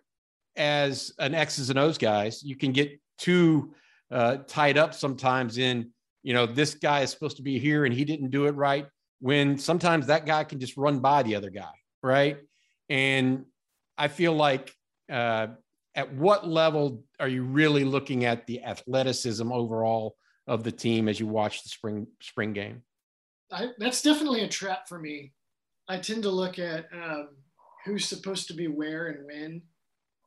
as 0.56 1.13
an 1.20 1.34
X's 1.34 1.70
and 1.70 1.80
O's 1.80 1.98
guys, 1.98 2.44
you 2.44 2.56
can 2.56 2.72
get 2.72 3.00
too 3.17 3.74
uh, 4.12 4.38
tied 4.48 4.78
up 4.78 4.94
sometimes 4.94 5.58
in 5.58 5.91
you 6.24 6.34
know 6.34 6.46
this 6.46 6.76
guy 6.76 7.02
is 7.02 7.12
supposed 7.12 7.38
to 7.38 7.44
be 7.44 7.58
here 7.60 7.86
and 7.86 7.94
he 7.94 8.06
didn't 8.06 8.32
do 8.32 8.46
it 8.46 8.56
right. 8.56 8.88
When 9.20 9.58
sometimes 9.58 10.08
that 10.08 10.26
guy 10.26 10.44
can 10.44 10.60
just 10.60 10.78
run 10.78 11.00
by 11.00 11.24
the 11.24 11.36
other 11.36 11.52
guy, 11.52 11.72
right? 12.02 12.38
And 12.89 13.46
I 13.98 14.08
feel 14.08 14.34
like 14.34 14.74
uh, 15.12 15.48
at 15.96 16.13
what 16.13 16.48
level 16.48 17.04
are 17.20 17.28
you 17.28 17.44
really 17.44 17.84
looking 17.84 18.26
at 18.26 18.48
the 18.48 18.63
athleticism 18.63 19.52
overall 19.52 20.15
of 20.48 20.63
the 20.63 20.72
team 20.72 21.08
as 21.08 21.20
you 21.20 21.28
watch 21.28 21.63
the 21.63 21.70
spring 21.70 22.08
spring 22.20 22.54
game? 22.54 22.82
I, 23.52 23.70
that's 23.78 24.02
definitely 24.02 24.42
a 24.42 24.48
trap 24.48 24.88
for 24.88 25.00
me. 25.00 25.34
I 25.88 25.98
tend 25.98 26.24
to 26.24 26.30
look 26.30 26.58
at 26.60 26.86
um, 26.94 27.30
who's 27.86 28.06
supposed 28.06 28.48
to 28.48 28.54
be 28.54 28.68
where 28.68 29.08
and 29.08 29.26
when, 29.26 29.62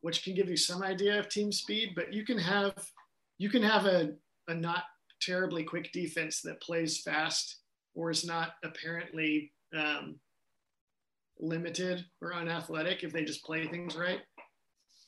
which 0.03 0.23
can 0.23 0.35
give 0.35 0.49
you 0.49 0.57
some 0.57 0.83
idea 0.83 1.19
of 1.19 1.29
team 1.29 1.51
speed. 1.53 1.93
But 1.95 2.13
you 2.13 2.25
can 2.25 2.39
have 2.39 2.75
you 3.39 3.49
can 3.49 3.63
have 3.63 3.87
a, 3.87 4.13
a 4.49 4.55
not 4.55 4.85
terribly 5.21 5.65
quick 5.65 5.91
defense 5.93 6.41
that 6.43 6.61
plays 6.61 7.01
fast 7.01 7.61
or 7.95 8.11
is 8.11 8.25
not 8.25 8.53
apparently 8.63 9.53
um, 9.77 10.17
limited 11.39 12.05
or 12.21 12.35
unathletic 12.35 13.03
if 13.03 13.13
they 13.13 13.25
just 13.25 13.45
play 13.45 13.67
things 13.67 13.97
right. 13.97 14.21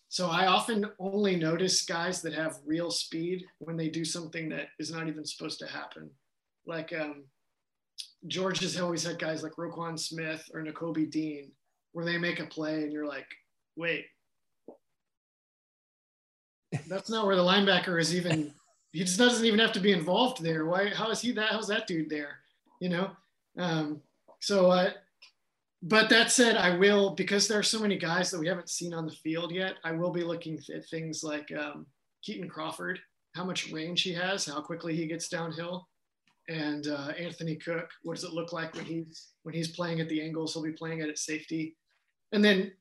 So 0.09 0.29
I 0.29 0.47
often 0.47 0.87
only 0.99 1.37
notice 1.37 1.85
guys 1.85 2.23
that 2.23 2.33
have 2.33 2.61
real 2.65 2.91
speed 2.91 3.45
when 3.59 3.77
they 3.77 3.89
do 3.89 4.05
something 4.05 4.49
that 4.51 4.69
is 4.79 4.91
not 4.91 5.09
even 5.09 5.25
supposed 5.25 5.59
to 5.59 5.67
happen. 5.67 6.11
Like 6.65 6.93
um, 6.93 7.25
Georgia 8.27 8.63
has 8.63 8.81
always 8.81 9.05
had 9.05 9.19
guys 9.19 9.43
like 9.43 9.53
Roquan 9.53 9.99
Smith 9.99 10.49
or 10.53 10.63
Nakobe 10.63 11.11
Dean 11.11 11.53
where 11.93 12.05
they 12.05 12.19
make 12.19 12.41
a 12.41 12.47
play 12.47 12.83
and 12.83 12.93
you're 12.93 13.07
like, 13.07 13.27
wait, 13.77 14.07
that's 16.89 17.09
not 17.09 17.27
where 17.27 17.37
the 17.37 17.43
linebacker 17.43 17.99
is 18.01 18.15
even. 18.15 18.53
He 18.93 19.01
just 19.01 19.19
doesn't 19.19 19.45
even 19.45 19.59
have 19.61 19.73
to 19.73 19.81
be 19.81 19.93
involved 19.93 20.43
there. 20.43 20.67
Why? 20.67 20.89
How 20.91 21.11
is 21.11 21.21
he 21.21 21.33
that? 21.33 21.53
How's 21.53 21.69
that 21.69 21.87
dude 21.87 22.11
there? 22.11 22.39
You 22.81 22.89
know. 22.89 23.11
Um, 23.59 24.03
so, 24.41 24.71
uh, 24.71 24.91
but 25.83 26.09
that 26.11 26.31
said, 26.31 26.57
I 26.57 26.77
will 26.77 27.15
because 27.15 27.49
there 27.49 27.59
are 27.59 27.63
so 27.63 27.81
many 27.81 27.97
guys 27.97 28.31
that 28.31 28.41
we 28.41 28.49
haven't 28.49 28.71
seen 28.71 28.93
on 28.93 29.07
the 29.07 29.13
field 29.13 29.53
yet. 29.53 29.75
I 29.85 29.93
will 29.93 30.11
be 30.11 30.25
looking 30.25 30.59
at 30.75 30.87
things 30.87 31.23
like 31.23 31.51
um, 31.53 31.87
Kitan 32.27 32.49
Crawford, 32.49 32.99
how 33.35 33.45
much 33.45 33.71
range 33.71 34.03
he 34.03 34.13
has, 34.13 34.47
how 34.47 34.61
quickly 34.61 34.95
he 34.97 35.07
gets 35.07 35.29
downhill 35.29 35.89
and 36.49 36.87
uh, 36.87 37.13
Anthony 37.19 37.57
Cook. 37.57 37.89
What 38.03 38.15
does 38.15 38.25
it 38.25 38.33
look 38.33 38.53
like 38.53 38.75
when 38.75 38.85
he's 38.85 39.29
when 39.43 39.55
he's 39.55 39.69
playing 39.69 40.01
at 40.01 40.09
the 40.09 40.23
angles? 40.23 40.53
He'll 40.53 40.63
be 40.63 40.73
playing 40.73 41.01
at, 41.01 41.09
at 41.09 41.19
safety, 41.19 41.77
and 42.33 42.45
then 42.45 42.73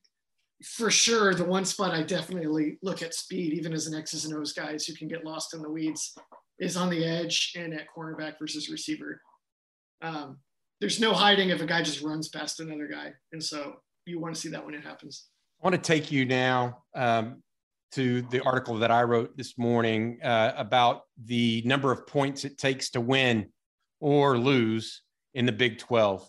for 0.64 0.90
sure 0.90 1.34
the 1.34 1.44
one 1.44 1.66
spot 1.66 1.94
I 1.94 2.04
definitely 2.04 2.78
look 2.82 3.02
at 3.02 3.14
speed, 3.14 3.54
even 3.54 3.74
as 3.74 3.88
an 3.88 3.96
X's 3.96 4.26
and 4.26 4.34
O's 4.36 4.54
guys 4.54 4.86
who 4.86 4.94
can 4.96 5.08
get 5.08 5.26
lost 5.26 5.54
in 5.54 5.62
the 5.62 5.70
weeds, 5.70 6.18
is 6.60 6.78
on 6.78 6.90
the 6.90 7.04
edge 7.04 7.54
and 7.58 7.74
at 7.74 7.88
cornerback 7.96 8.40
versus 8.40 8.70
receiver. 8.70 9.22
Um, 10.02 10.38
there's 10.80 11.00
no 11.00 11.14
hiding 11.14 11.50
if 11.50 11.62
a 11.62 11.66
guy 11.66 11.82
just 11.82 12.02
runs 12.02 12.30
past 12.30 12.60
another 12.60 12.88
guy, 12.88 13.14
and 13.32 13.44
so 13.44 13.76
you 14.06 14.20
want 14.20 14.36
to 14.36 14.40
see 14.42 14.50
that 14.50 14.66
when 14.66 14.76
it 14.76 14.84
happens. 14.84 15.28
I 15.62 15.68
want 15.68 15.76
to 15.76 15.82
take 15.82 16.12
you 16.12 16.26
now 16.26 16.84
um, 16.96 17.42
to 17.94 18.22
the 18.24 18.42
article 18.42 18.78
that 18.78 18.92
I 18.92 19.04
wrote 19.04 19.36
this 19.38 19.58
morning 19.58 20.20
uh, 20.22 20.52
about 20.58 21.04
the 21.24 21.64
number 21.66 21.92
of 21.92 22.06
points 22.06 22.44
it 22.44 22.58
takes 22.58 22.90
to 22.92 23.02
win 23.02 23.50
or 24.00 24.38
lose 24.38 25.02
in 25.34 25.46
the 25.46 25.52
Big 25.52 25.78
12. 25.80 26.28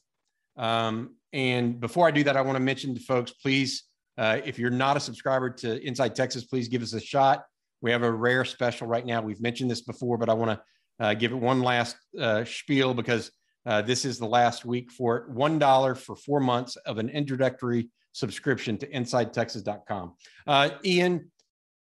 Um, 0.57 1.17
and 1.33 1.81
before 1.81 2.07
I 2.07 2.11
do 2.11 2.25
that, 2.25 2.37
I 2.37 2.41
want 2.41 2.57
to 2.57 2.63
mention 2.63 2.95
to 2.95 3.01
folks, 3.01 3.33
please, 3.33 3.85
uh, 4.19 4.39
if 4.45 4.59
you're 4.59 4.71
not 4.71 4.97
a 4.97 5.01
subscriber 5.01 5.51
to 5.51 5.87
Inside 5.87 6.15
Texas, 6.15 6.45
please 6.45 6.69
give 6.69 6.83
us 6.83 6.95
a 6.95 7.01
shot. 7.01 7.45
We 7.83 7.91
have 7.91 8.03
a 8.03 8.11
rare 8.11 8.45
special 8.45 8.87
right 8.87 9.05
now. 9.05 9.21
We've 9.21 9.41
mentioned 9.41 9.71
this 9.71 9.83
before, 9.83 10.17
but 10.17 10.29
I 10.29 10.35
want 10.35 10.59
to 10.59 11.05
uh, 11.05 11.15
give 11.15 11.33
it 11.33 11.37
one 11.37 11.61
last 11.61 11.97
uh, 12.19 12.45
spiel 12.45 12.95
because 12.95 13.31
uh, 13.67 13.83
this 13.83 14.05
is 14.05 14.19
the 14.19 14.27
last 14.27 14.65
week 14.65 14.91
for 14.91 15.17
it. 15.19 15.35
$1 15.35 15.99
for 15.99 16.17
four 16.17 16.41
months 16.41 16.77
of 16.77 16.99
an 16.99 17.11
introductory 17.11 17.91
subscription 18.13 18.79
to 18.79 18.87
InsideTexas.com. 18.87 20.15
Uh, 20.47 20.71
Ian, 20.85 21.31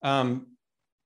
um, 0.01 0.47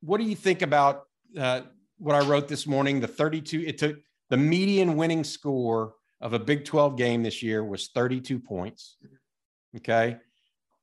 what 0.01 0.17
do 0.17 0.23
you 0.23 0.35
think 0.35 0.61
about 0.61 1.03
uh, 1.37 1.61
what 1.97 2.15
I 2.15 2.25
wrote 2.25 2.47
this 2.47 2.65
morning? 2.65 2.99
The 2.99 3.07
32, 3.07 3.61
it 3.67 3.77
took 3.77 3.97
the 4.29 4.37
median 4.37 4.95
winning 4.95 5.23
score 5.23 5.93
of 6.21 6.33
a 6.33 6.39
Big 6.39 6.65
12 6.65 6.97
game 6.97 7.23
this 7.23 7.41
year 7.41 7.63
was 7.63 7.89
32 7.93 8.39
points. 8.39 8.97
Okay. 9.77 10.17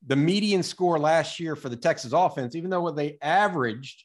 The 0.06 0.16
median 0.16 0.62
score 0.62 0.98
last 0.98 1.40
year 1.40 1.56
for 1.56 1.68
the 1.68 1.76
Texas 1.76 2.12
offense, 2.12 2.54
even 2.54 2.70
though 2.70 2.90
they 2.90 3.18
averaged 3.20 4.04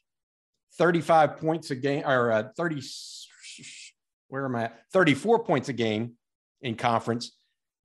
35 0.78 1.36
points 1.38 1.70
a 1.70 1.76
game 1.76 2.04
or 2.06 2.32
uh, 2.32 2.44
30, 2.56 2.82
where 4.28 4.44
am 4.44 4.56
I 4.56 4.64
at? 4.64 4.80
34 4.92 5.44
points 5.44 5.68
a 5.68 5.72
game 5.72 6.14
in 6.60 6.74
conference, 6.74 7.32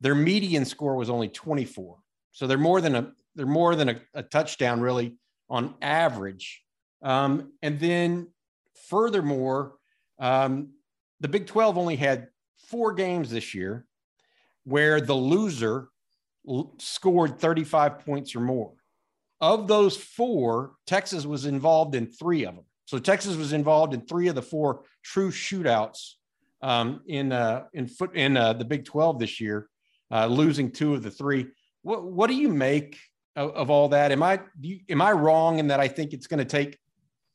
their 0.01 0.15
median 0.15 0.65
score 0.65 0.95
was 0.95 1.09
only 1.09 1.27
24. 1.27 1.97
So 2.31 2.47
they're 2.47 2.57
more 2.57 2.81
than 2.81 2.95
a, 2.95 3.11
they're 3.35 3.45
more 3.45 3.75
than 3.75 3.89
a, 3.89 4.01
a 4.13 4.23
touchdown 4.23 4.79
really 4.79 5.17
on 5.49 5.75
average. 5.81 6.63
Um, 7.01 7.53
and 7.61 7.79
then 7.79 8.27
furthermore, 8.89 9.73
um, 10.19 10.69
the 11.19 11.27
Big 11.27 11.47
12 11.47 11.77
only 11.77 11.95
had 11.95 12.27
four 12.67 12.93
games 12.93 13.30
this 13.30 13.53
year 13.53 13.86
where 14.63 14.99
the 14.99 15.13
loser 15.13 15.89
l- 16.47 16.73
scored 16.80 17.39
35 17.39 17.99
points 17.99 18.36
or 18.36 18.41
more. 18.41 18.73
Of 19.39 19.67
those 19.67 19.95
four, 19.95 20.73
Texas 20.86 21.25
was 21.25 21.45
involved 21.45 21.95
in 21.95 22.08
three 22.08 22.45
of 22.45 22.56
them. 22.56 22.65
So 22.86 22.99
Texas 22.99 23.36
was 23.36 23.53
involved 23.53 23.93
in 23.93 24.01
three 24.01 24.27
of 24.27 24.36
the 24.36 24.41
four 24.41 24.84
true 25.03 25.30
shootouts 25.30 26.13
um, 26.62 27.01
in 27.08 27.32
uh, 27.32 27.65
in 27.73 27.88
foot 27.88 28.15
in 28.15 28.36
uh, 28.36 28.53
the 28.53 28.65
Big 28.65 28.86
12 28.86 29.19
this 29.19 29.39
year, 29.39 29.69
uh, 30.12 30.25
losing 30.25 30.71
two 30.71 30.93
of 30.93 31.03
the 31.03 31.12
three. 31.12 31.47
What 31.84 32.03
what 32.03 32.27
do 32.27 32.36
you 32.36 32.49
make 32.49 32.97
of, 33.36 33.51
of 33.51 33.69
all 33.69 33.89
that? 33.89 34.12
Am 34.12 34.23
I 34.23 34.39
you, 34.60 34.80
am 34.89 35.01
I 35.01 35.12
wrong 35.12 35.60
in 35.60 35.67
that 35.67 35.80
I 35.80 35.88
think 35.88 36.13
it's 36.13 36.27
going 36.27 36.39
to 36.39 36.45
take? 36.45 36.77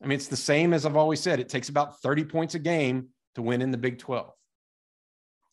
I 0.03 0.07
mean, 0.07 0.17
it's 0.17 0.27
the 0.27 0.37
same 0.37 0.73
as 0.73 0.85
I've 0.85 0.97
always 0.97 1.21
said. 1.21 1.39
It 1.39 1.49
takes 1.49 1.69
about 1.69 2.01
30 2.01 2.25
points 2.25 2.57
a 2.57 2.59
game 2.59 3.09
to 3.35 3.43
win 3.43 3.63
in 3.63 3.71
the 3.71 3.79
Big 3.79 3.99
12. 3.99 4.33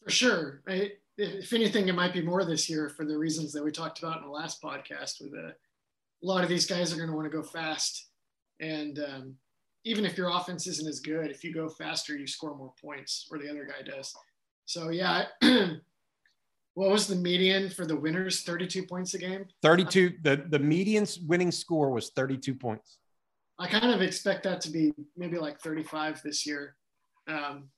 For 0.04 0.10
sure. 0.10 0.62
I, 0.68 0.92
if 1.18 1.52
anything, 1.52 1.88
it 1.88 1.96
might 1.96 2.14
be 2.14 2.22
more 2.22 2.46
this 2.46 2.70
year 2.70 2.90
for 2.90 3.06
the 3.06 3.18
reasons 3.18 3.52
that 3.54 3.64
we 3.64 3.72
talked 3.72 4.00
about 4.00 4.18
in 4.18 4.24
the 4.24 4.30
last 4.30 4.62
podcast. 4.62 5.22
With 5.22 5.34
a, 5.34 5.48
a 5.48 6.26
lot 6.26 6.44
of 6.44 6.50
these 6.50 6.66
guys 6.66 6.94
are 6.94 6.98
going 6.98 7.10
to 7.10 7.16
want 7.16 7.30
to 7.30 7.38
go 7.38 7.44
fast, 7.44 8.08
and 8.62 9.00
um, 9.00 9.36
even 9.84 10.06
if 10.06 10.18
your 10.18 10.30
offense 10.30 10.66
isn't 10.68 10.88
as 10.88 11.00
good, 11.00 11.30
if 11.30 11.44
you 11.44 11.54
go 11.54 11.68
faster, 11.68 12.16
you 12.16 12.28
score 12.28 12.56
more 12.56 12.74
points, 12.82 13.28
or 13.32 13.38
the 13.38 13.50
other 13.50 13.66
guy 13.66 13.84
does. 13.84 14.14
So 14.66 14.90
yeah, 14.90 15.26
what 16.74 16.90
was 16.90 17.08
the 17.08 17.16
median 17.16 17.70
for 17.70 17.86
the 17.86 17.96
winners? 17.96 18.42
Thirty-two 18.44 18.84
points 18.84 19.14
a 19.14 19.18
game. 19.18 19.46
Thirty-two. 19.62 20.14
The 20.24 20.46
the 20.50 20.60
median 20.60 21.06
winning 21.26 21.52
score 21.52 21.92
was 21.92 22.12
thirty-two 22.12 22.56
points. 22.56 22.98
I 23.58 23.68
kind 23.68 23.92
of 23.92 24.02
expect 24.02 24.44
that 24.44 24.62
to 24.62 24.72
be 24.72 24.94
maybe 25.18 25.38
like 25.38 25.60
thirty-five 25.60 26.22
this 26.24 26.46
year. 26.46 26.78
Um, 27.30 27.70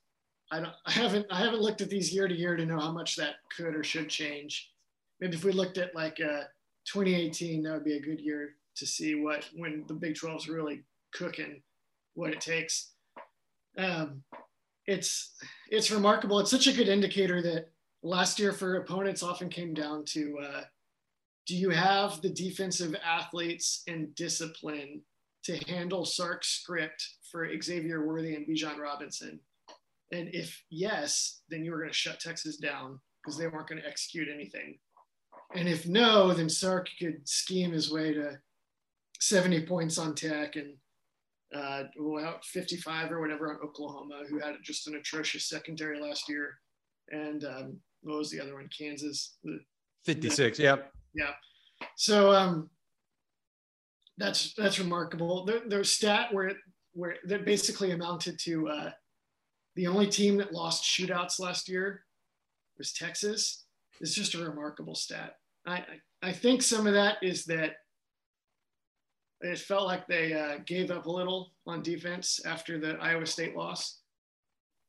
I 0.50 0.60
don't. 0.60 0.72
I 0.86 0.90
haven't. 0.90 1.26
I 1.30 1.38
haven't 1.38 1.60
looked 1.60 1.80
at 1.80 1.90
these 1.90 2.12
year 2.12 2.28
to 2.28 2.34
year 2.34 2.56
to 2.56 2.66
know 2.66 2.78
how 2.78 2.92
much 2.92 3.16
that 3.16 3.36
could 3.56 3.74
or 3.74 3.84
should 3.84 4.08
change. 4.08 4.70
Maybe 5.20 5.36
if 5.36 5.44
we 5.44 5.52
looked 5.52 5.78
at 5.78 5.94
like 5.94 6.18
uh, 6.20 6.44
2018, 6.86 7.62
that 7.62 7.72
would 7.72 7.84
be 7.84 7.96
a 7.96 8.02
good 8.02 8.20
year 8.20 8.56
to 8.76 8.86
see 8.86 9.14
what 9.14 9.48
when 9.54 9.84
the 9.86 9.94
Big 9.94 10.16
12 10.16 10.42
is 10.42 10.48
really 10.48 10.82
cooking, 11.12 11.62
what 12.14 12.30
it 12.30 12.40
takes. 12.40 12.92
Um, 13.78 14.22
it's 14.86 15.32
it's 15.70 15.90
remarkable. 15.90 16.38
It's 16.38 16.50
such 16.50 16.66
a 16.66 16.72
good 16.72 16.88
indicator 16.88 17.40
that 17.42 17.70
last 18.02 18.38
year 18.38 18.52
for 18.52 18.76
opponents 18.76 19.22
often 19.22 19.48
came 19.48 19.74
down 19.74 20.04
to 20.06 20.38
uh, 20.42 20.62
do 21.46 21.56
you 21.56 21.70
have 21.70 22.20
the 22.20 22.28
defensive 22.28 22.94
athletes 23.04 23.82
and 23.86 24.14
discipline 24.14 25.02
to 25.44 25.56
handle 25.70 26.04
Sark's 26.04 26.48
script 26.48 27.06
for 27.30 27.48
Xavier 27.60 28.06
Worthy 28.06 28.34
and 28.34 28.46
Bijan 28.46 28.78
Robinson? 28.78 29.40
And 30.12 30.28
if 30.34 30.62
yes, 30.70 31.40
then 31.48 31.64
you 31.64 31.72
were 31.72 31.78
going 31.78 31.90
to 31.90 31.94
shut 31.94 32.20
Texas 32.20 32.56
down 32.58 33.00
because 33.22 33.38
they 33.38 33.46
weren't 33.46 33.68
going 33.68 33.80
to 33.80 33.88
execute 33.88 34.28
anything. 34.32 34.78
And 35.54 35.68
if 35.68 35.86
no, 35.86 36.32
then 36.32 36.48
Sark 36.48 36.88
could 36.98 37.26
scheme 37.28 37.72
his 37.72 37.90
way 37.90 38.12
to 38.14 38.38
70 39.20 39.66
points 39.66 39.98
on 39.98 40.14
Tech 40.14 40.56
and 40.56 40.74
uh, 41.54 41.84
out 42.20 42.44
55 42.44 43.12
or 43.12 43.20
whatever 43.20 43.50
on 43.50 43.60
Oklahoma, 43.62 44.22
who 44.28 44.38
had 44.38 44.54
just 44.62 44.86
an 44.86 44.96
atrocious 44.96 45.48
secondary 45.48 46.00
last 46.00 46.28
year. 46.28 46.58
And 47.10 47.44
um, 47.44 47.76
what 48.02 48.18
was 48.18 48.30
the 48.30 48.40
other 48.40 48.54
one? 48.54 48.68
Kansas. 48.76 49.36
56. 50.04 50.58
Yep. 50.58 50.92
Yeah. 51.14 51.30
So 51.96 52.32
um, 52.32 52.70
that's 54.18 54.54
that's 54.54 54.78
remarkable. 54.78 55.44
The, 55.44 55.62
the 55.66 55.84
stat 55.84 56.32
where 56.32 56.52
where 56.92 57.16
that 57.24 57.44
basically 57.44 57.92
amounted 57.92 58.38
to 58.40 58.68
uh, 58.68 58.90
the 59.76 59.86
only 59.86 60.06
team 60.06 60.36
that 60.38 60.52
lost 60.52 60.84
shootouts 60.84 61.40
last 61.40 61.68
year 61.68 62.04
was 62.78 62.92
Texas. 62.92 63.64
It's 64.00 64.14
just 64.14 64.34
a 64.34 64.44
remarkable 64.44 64.94
stat. 64.94 65.36
I, 65.66 65.76
I, 65.76 65.84
I 66.22 66.32
think 66.32 66.62
some 66.62 66.86
of 66.86 66.94
that 66.94 67.16
is 67.22 67.44
that 67.46 67.76
it 69.40 69.58
felt 69.58 69.86
like 69.86 70.06
they 70.06 70.32
uh, 70.32 70.58
gave 70.66 70.90
up 70.90 71.06
a 71.06 71.10
little 71.10 71.52
on 71.66 71.82
defense 71.82 72.40
after 72.44 72.78
the 72.78 72.96
Iowa 73.00 73.26
State 73.26 73.56
loss. 73.56 74.00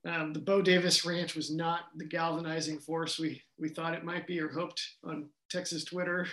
Um, 0.05 0.33
the 0.33 0.39
Bo 0.39 0.61
Davis 0.61 1.05
ranch 1.05 1.35
was 1.35 1.49
not 1.49 1.85
the 1.95 2.05
galvanizing 2.05 2.79
force 2.79 3.17
we, 3.17 3.41
we 3.57 3.69
thought 3.69 3.93
it 3.93 4.03
might 4.03 4.27
be 4.27 4.39
or 4.39 4.49
hoped 4.49 4.81
on 5.03 5.29
Texas 5.49 5.85
Twitter. 5.85 6.27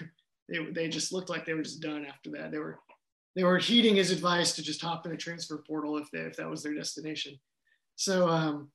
They, 0.51 0.59
they 0.73 0.89
just 0.89 1.13
looked 1.13 1.31
like 1.31 1.47
they 1.47 1.55
were 1.55 1.63
just 1.63 1.81
done 1.81 2.05
after 2.05 2.31
that. 2.33 2.51
They 2.51 2.59
were 2.59 2.79
they 3.37 3.45
were 3.45 3.59
heeding 3.59 3.95
his 3.95 4.11
advice 4.11 4.55
to 4.55 4.63
just 4.63 4.83
hop 4.83 5.07
in 5.07 5.13
a 5.13 5.17
transfer 5.17 5.63
portal 5.67 5.97
if 5.99 6.11
they, 6.11 6.19
if 6.21 6.37
that 6.37 6.51
was 6.51 6.63
their 6.63 6.75
destination. 6.75 7.39
So, 7.95 8.29
um, 8.29 8.71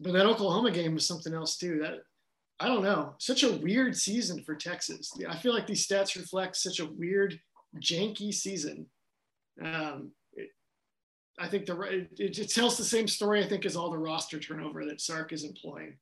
but 0.00 0.12
that 0.12 0.26
Oklahoma 0.26 0.70
game 0.70 0.94
was 0.94 1.06
something 1.06 1.32
else 1.32 1.56
too. 1.56 1.78
That 1.80 2.00
I 2.60 2.68
don't 2.68 2.82
know, 2.82 3.14
such 3.18 3.42
a 3.42 3.56
weird 3.56 3.96
season 3.96 4.42
for 4.44 4.54
Texas. 4.54 5.12
I 5.28 5.36
feel 5.36 5.54
like 5.54 5.66
these 5.66 5.86
stats 5.86 6.16
reflect 6.16 6.56
such 6.56 6.80
a 6.80 6.86
weird, 6.86 7.38
janky 7.80 8.32
season. 8.32 8.86
Um, 9.62 10.12
it, 10.34 10.50
I 11.38 11.48
think 11.48 11.66
the 11.66 11.80
it, 11.80 12.08
it, 12.18 12.50
tells 12.50 12.76
the 12.76 12.84
same 12.84 13.08
story. 13.08 13.42
I 13.42 13.48
think 13.48 13.64
as 13.64 13.76
all 13.76 13.90
the 13.90 13.98
roster 13.98 14.38
turnover 14.38 14.84
that 14.84 15.00
Sark 15.00 15.32
is 15.32 15.44
employing, 15.44 15.96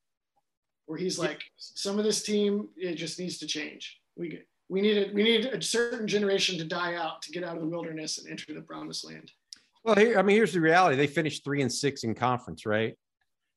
where 0.85 0.99
he's 0.99 1.17
like, 1.17 1.41
some 1.57 1.97
of 1.97 2.03
this 2.03 2.23
team 2.23 2.67
it 2.75 2.95
just 2.95 3.19
needs 3.19 3.37
to 3.39 3.47
change. 3.47 3.99
We 4.17 4.43
we 4.69 4.81
need 4.81 4.97
a, 4.97 5.13
we 5.13 5.23
need 5.23 5.45
a 5.45 5.61
certain 5.61 6.07
generation 6.07 6.57
to 6.57 6.63
die 6.63 6.95
out 6.95 7.21
to 7.23 7.31
get 7.31 7.43
out 7.43 7.55
of 7.55 7.61
the 7.61 7.67
wilderness 7.67 8.17
and 8.17 8.29
enter 8.29 8.53
the 8.53 8.61
promised 8.61 9.05
land. 9.05 9.31
Well, 9.83 9.95
here, 9.95 10.17
I 10.17 10.21
mean, 10.21 10.35
here's 10.35 10.53
the 10.53 10.61
reality. 10.61 10.95
They 10.95 11.07
finished 11.07 11.43
three 11.43 11.61
and 11.61 11.71
six 11.71 12.03
in 12.03 12.15
conference, 12.15 12.65
right? 12.65 12.97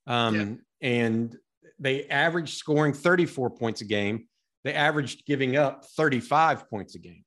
Um, 0.07 0.61
yeah. 0.81 0.89
And 0.89 1.37
they 1.79 2.07
averaged 2.07 2.57
scoring 2.57 2.93
34 2.93 3.51
points 3.51 3.81
a 3.81 3.85
game. 3.85 4.27
They 4.65 4.73
averaged 4.73 5.25
giving 5.27 5.57
up 5.57 5.85
35 5.97 6.69
points 6.69 6.97
a 6.97 6.99
game. 6.99 7.25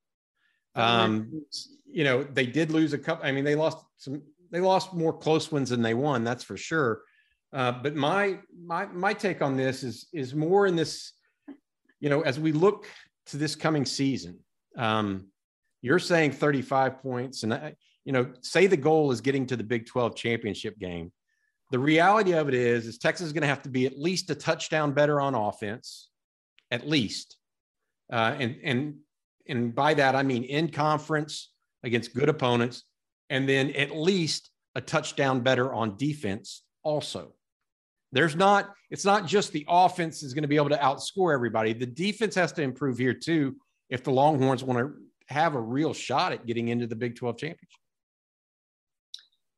Um, 0.76 1.44
you 1.86 2.04
know, 2.04 2.24
they 2.24 2.46
did 2.46 2.72
lose 2.72 2.94
a 2.94 2.98
couple. 2.98 3.26
I 3.26 3.32
mean, 3.32 3.44
they 3.44 3.56
lost 3.56 3.84
some. 3.98 4.22
They 4.52 4.60
lost 4.60 4.94
more 4.94 5.14
close 5.14 5.52
ones 5.52 5.70
than 5.70 5.82
they 5.82 5.94
won. 5.94 6.24
That's 6.24 6.44
for 6.44 6.58
sure. 6.58 7.02
Uh, 7.54 7.72
but 7.72 7.96
my 7.96 8.40
my 8.66 8.86
my 8.88 9.14
take 9.14 9.42
on 9.42 9.58
this 9.58 9.84
is 9.84 10.08
is 10.14 10.36
more 10.36 10.68
in 10.68 10.76
this. 10.76 11.14
You 12.00 12.10
know, 12.10 12.22
as 12.22 12.40
we 12.40 12.52
look 12.52 12.88
to 13.32 13.38
this 13.38 13.56
coming 13.56 13.86
season, 13.86 14.40
um, 14.78 15.28
you're 15.82 16.00
saying 16.00 16.32
35 16.32 17.02
points, 17.02 17.44
and 17.44 17.54
I, 17.54 17.76
you 18.06 18.14
know, 18.14 18.32
say 18.42 18.68
the 18.68 18.78
goal 18.78 19.12
is 19.12 19.22
getting 19.22 19.46
to 19.48 19.56
the 19.56 19.64
Big 19.64 19.86
12 19.86 20.16
championship 20.16 20.78
game. 20.80 21.12
The 21.72 21.80
reality 21.80 22.34
of 22.34 22.48
it 22.48 22.54
is, 22.54 22.88
is 22.88 22.98
Texas 22.98 23.28
is 23.28 23.34
going 23.34 23.42
to 23.42 23.48
have 23.48 23.62
to 23.64 23.70
be 23.70 23.86
at 23.86 23.98
least 23.98 24.30
a 24.30 24.36
touchdown 24.36 24.94
better 24.94 25.22
on 25.22 25.36
offense, 25.36 26.10
at 26.72 26.88
least. 26.88 27.38
Uh, 28.12 28.36
and 28.40 28.58
and 28.64 28.96
and 29.48 29.76
by 29.76 29.94
that 29.94 30.16
I 30.16 30.24
mean 30.24 30.44
in 30.44 30.70
conference 30.70 31.52
against 31.84 32.16
good 32.16 32.28
opponents, 32.28 32.84
and 33.30 33.48
then 33.48 33.70
at 33.72 33.96
least 33.96 34.50
a 34.74 34.82
touchdown 34.82 35.42
better 35.42 35.72
on 35.72 35.96
defense 35.98 36.64
also. 36.84 37.34
There's 38.12 38.36
not, 38.36 38.74
it's 38.90 39.06
not 39.06 39.28
just 39.28 39.52
the 39.52 39.66
offense 39.68 40.24
is 40.24 40.34
going 40.34 40.42
to 40.42 40.48
be 40.48 40.56
able 40.56 40.70
to 40.70 40.78
outscore 40.78 41.34
everybody. 41.34 41.74
The 41.74 41.86
defense 41.86 42.36
has 42.36 42.52
to 42.54 42.62
improve 42.62 42.98
here 42.98 43.14
too 43.14 43.56
if 43.90 44.04
the 44.04 44.12
Longhorns 44.12 44.64
want 44.64 44.80
to 44.80 44.94
have 45.34 45.56
a 45.56 45.60
real 45.60 45.94
shot 45.94 46.32
at 46.32 46.46
getting 46.46 46.70
into 46.70 46.88
the 46.88 46.96
Big 46.96 47.16
12 47.16 47.38
championship. 47.38 47.80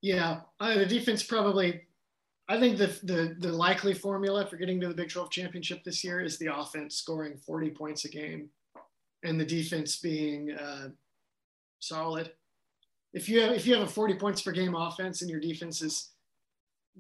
Yeah, 0.02 0.42
uh, 0.60 0.76
the 0.76 0.86
defense 0.86 1.24
probably. 1.24 1.82
I 2.48 2.60
think 2.60 2.78
the, 2.78 2.88
the 3.04 3.36
the 3.40 3.52
likely 3.52 3.94
formula 3.94 4.46
for 4.46 4.58
getting 4.58 4.82
to 4.82 4.88
the 4.88 4.94
Big 4.94 5.10
12 5.10 5.30
championship 5.30 5.84
this 5.84 6.04
year 6.04 6.20
is 6.22 6.38
the 6.38 6.48
offense 6.48 6.96
scoring 6.96 7.38
40 7.38 7.70
points 7.70 8.06
a 8.06 8.10
game, 8.10 8.50
and 9.24 9.40
the 9.40 9.46
defense 9.46 9.98
being 9.98 10.52
uh, 10.52 10.90
solid. 11.80 12.32
If 13.14 13.30
you 13.30 13.42
have 13.42 13.52
if 13.52 13.68
you 13.68 13.76
have 13.76 13.84
a 13.84 13.92
40 13.92 14.16
points 14.16 14.42
per 14.42 14.52
game 14.52 14.76
offense 14.76 15.22
and 15.22 15.30
your 15.30 15.40
defense 15.40 15.82
is 15.82 16.10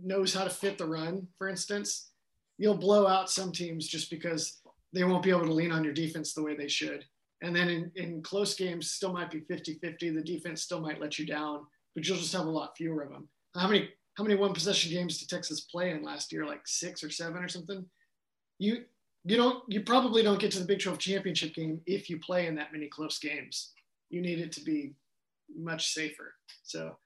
knows 0.01 0.33
how 0.33 0.43
to 0.43 0.49
fit 0.49 0.77
the 0.77 0.85
run, 0.85 1.27
for 1.37 1.47
instance, 1.47 2.11
you'll 2.57 2.77
blow 2.77 3.07
out 3.07 3.29
some 3.29 3.51
teams 3.51 3.87
just 3.87 4.09
because 4.09 4.61
they 4.93 5.03
won't 5.03 5.23
be 5.23 5.29
able 5.29 5.45
to 5.45 5.53
lean 5.53 5.71
on 5.71 5.83
your 5.83 5.93
defense 5.93 6.33
the 6.33 6.43
way 6.43 6.55
they 6.55 6.67
should. 6.67 7.05
And 7.41 7.55
then 7.55 7.69
in, 7.69 7.91
in 7.95 8.21
close 8.21 8.53
games, 8.53 8.91
still 8.91 9.13
might 9.13 9.31
be 9.31 9.39
50 9.41 9.79
50. 9.81 10.11
The 10.11 10.21
defense 10.21 10.61
still 10.61 10.79
might 10.79 11.01
let 11.01 11.17
you 11.17 11.25
down, 11.25 11.65
but 11.95 12.07
you'll 12.07 12.17
just 12.17 12.33
have 12.33 12.45
a 12.45 12.49
lot 12.49 12.77
fewer 12.77 13.01
of 13.01 13.09
them. 13.09 13.27
How 13.55 13.67
many 13.67 13.89
how 14.15 14.23
many 14.23 14.35
one 14.35 14.53
possession 14.53 14.91
games 14.91 15.17
did 15.17 15.29
Texas 15.29 15.61
play 15.61 15.91
in 15.91 16.03
last 16.03 16.31
year? 16.31 16.45
Like 16.45 16.61
six 16.65 17.03
or 17.03 17.09
seven 17.09 17.43
or 17.43 17.47
something? 17.47 17.85
You 18.59 18.83
you 19.25 19.37
don't 19.37 19.63
you 19.67 19.81
probably 19.81 20.21
don't 20.21 20.39
get 20.39 20.51
to 20.51 20.59
the 20.59 20.65
Big 20.65 20.81
12 20.81 20.99
championship 20.99 21.55
game 21.55 21.81
if 21.85 22.09
you 22.09 22.19
play 22.19 22.47
in 22.47 22.55
that 22.55 22.73
many 22.73 22.87
close 22.87 23.17
games. 23.17 23.71
You 24.09 24.21
need 24.21 24.39
it 24.39 24.51
to 24.53 24.61
be 24.61 24.93
much 25.55 25.93
safer. 25.93 26.35
So 26.63 26.97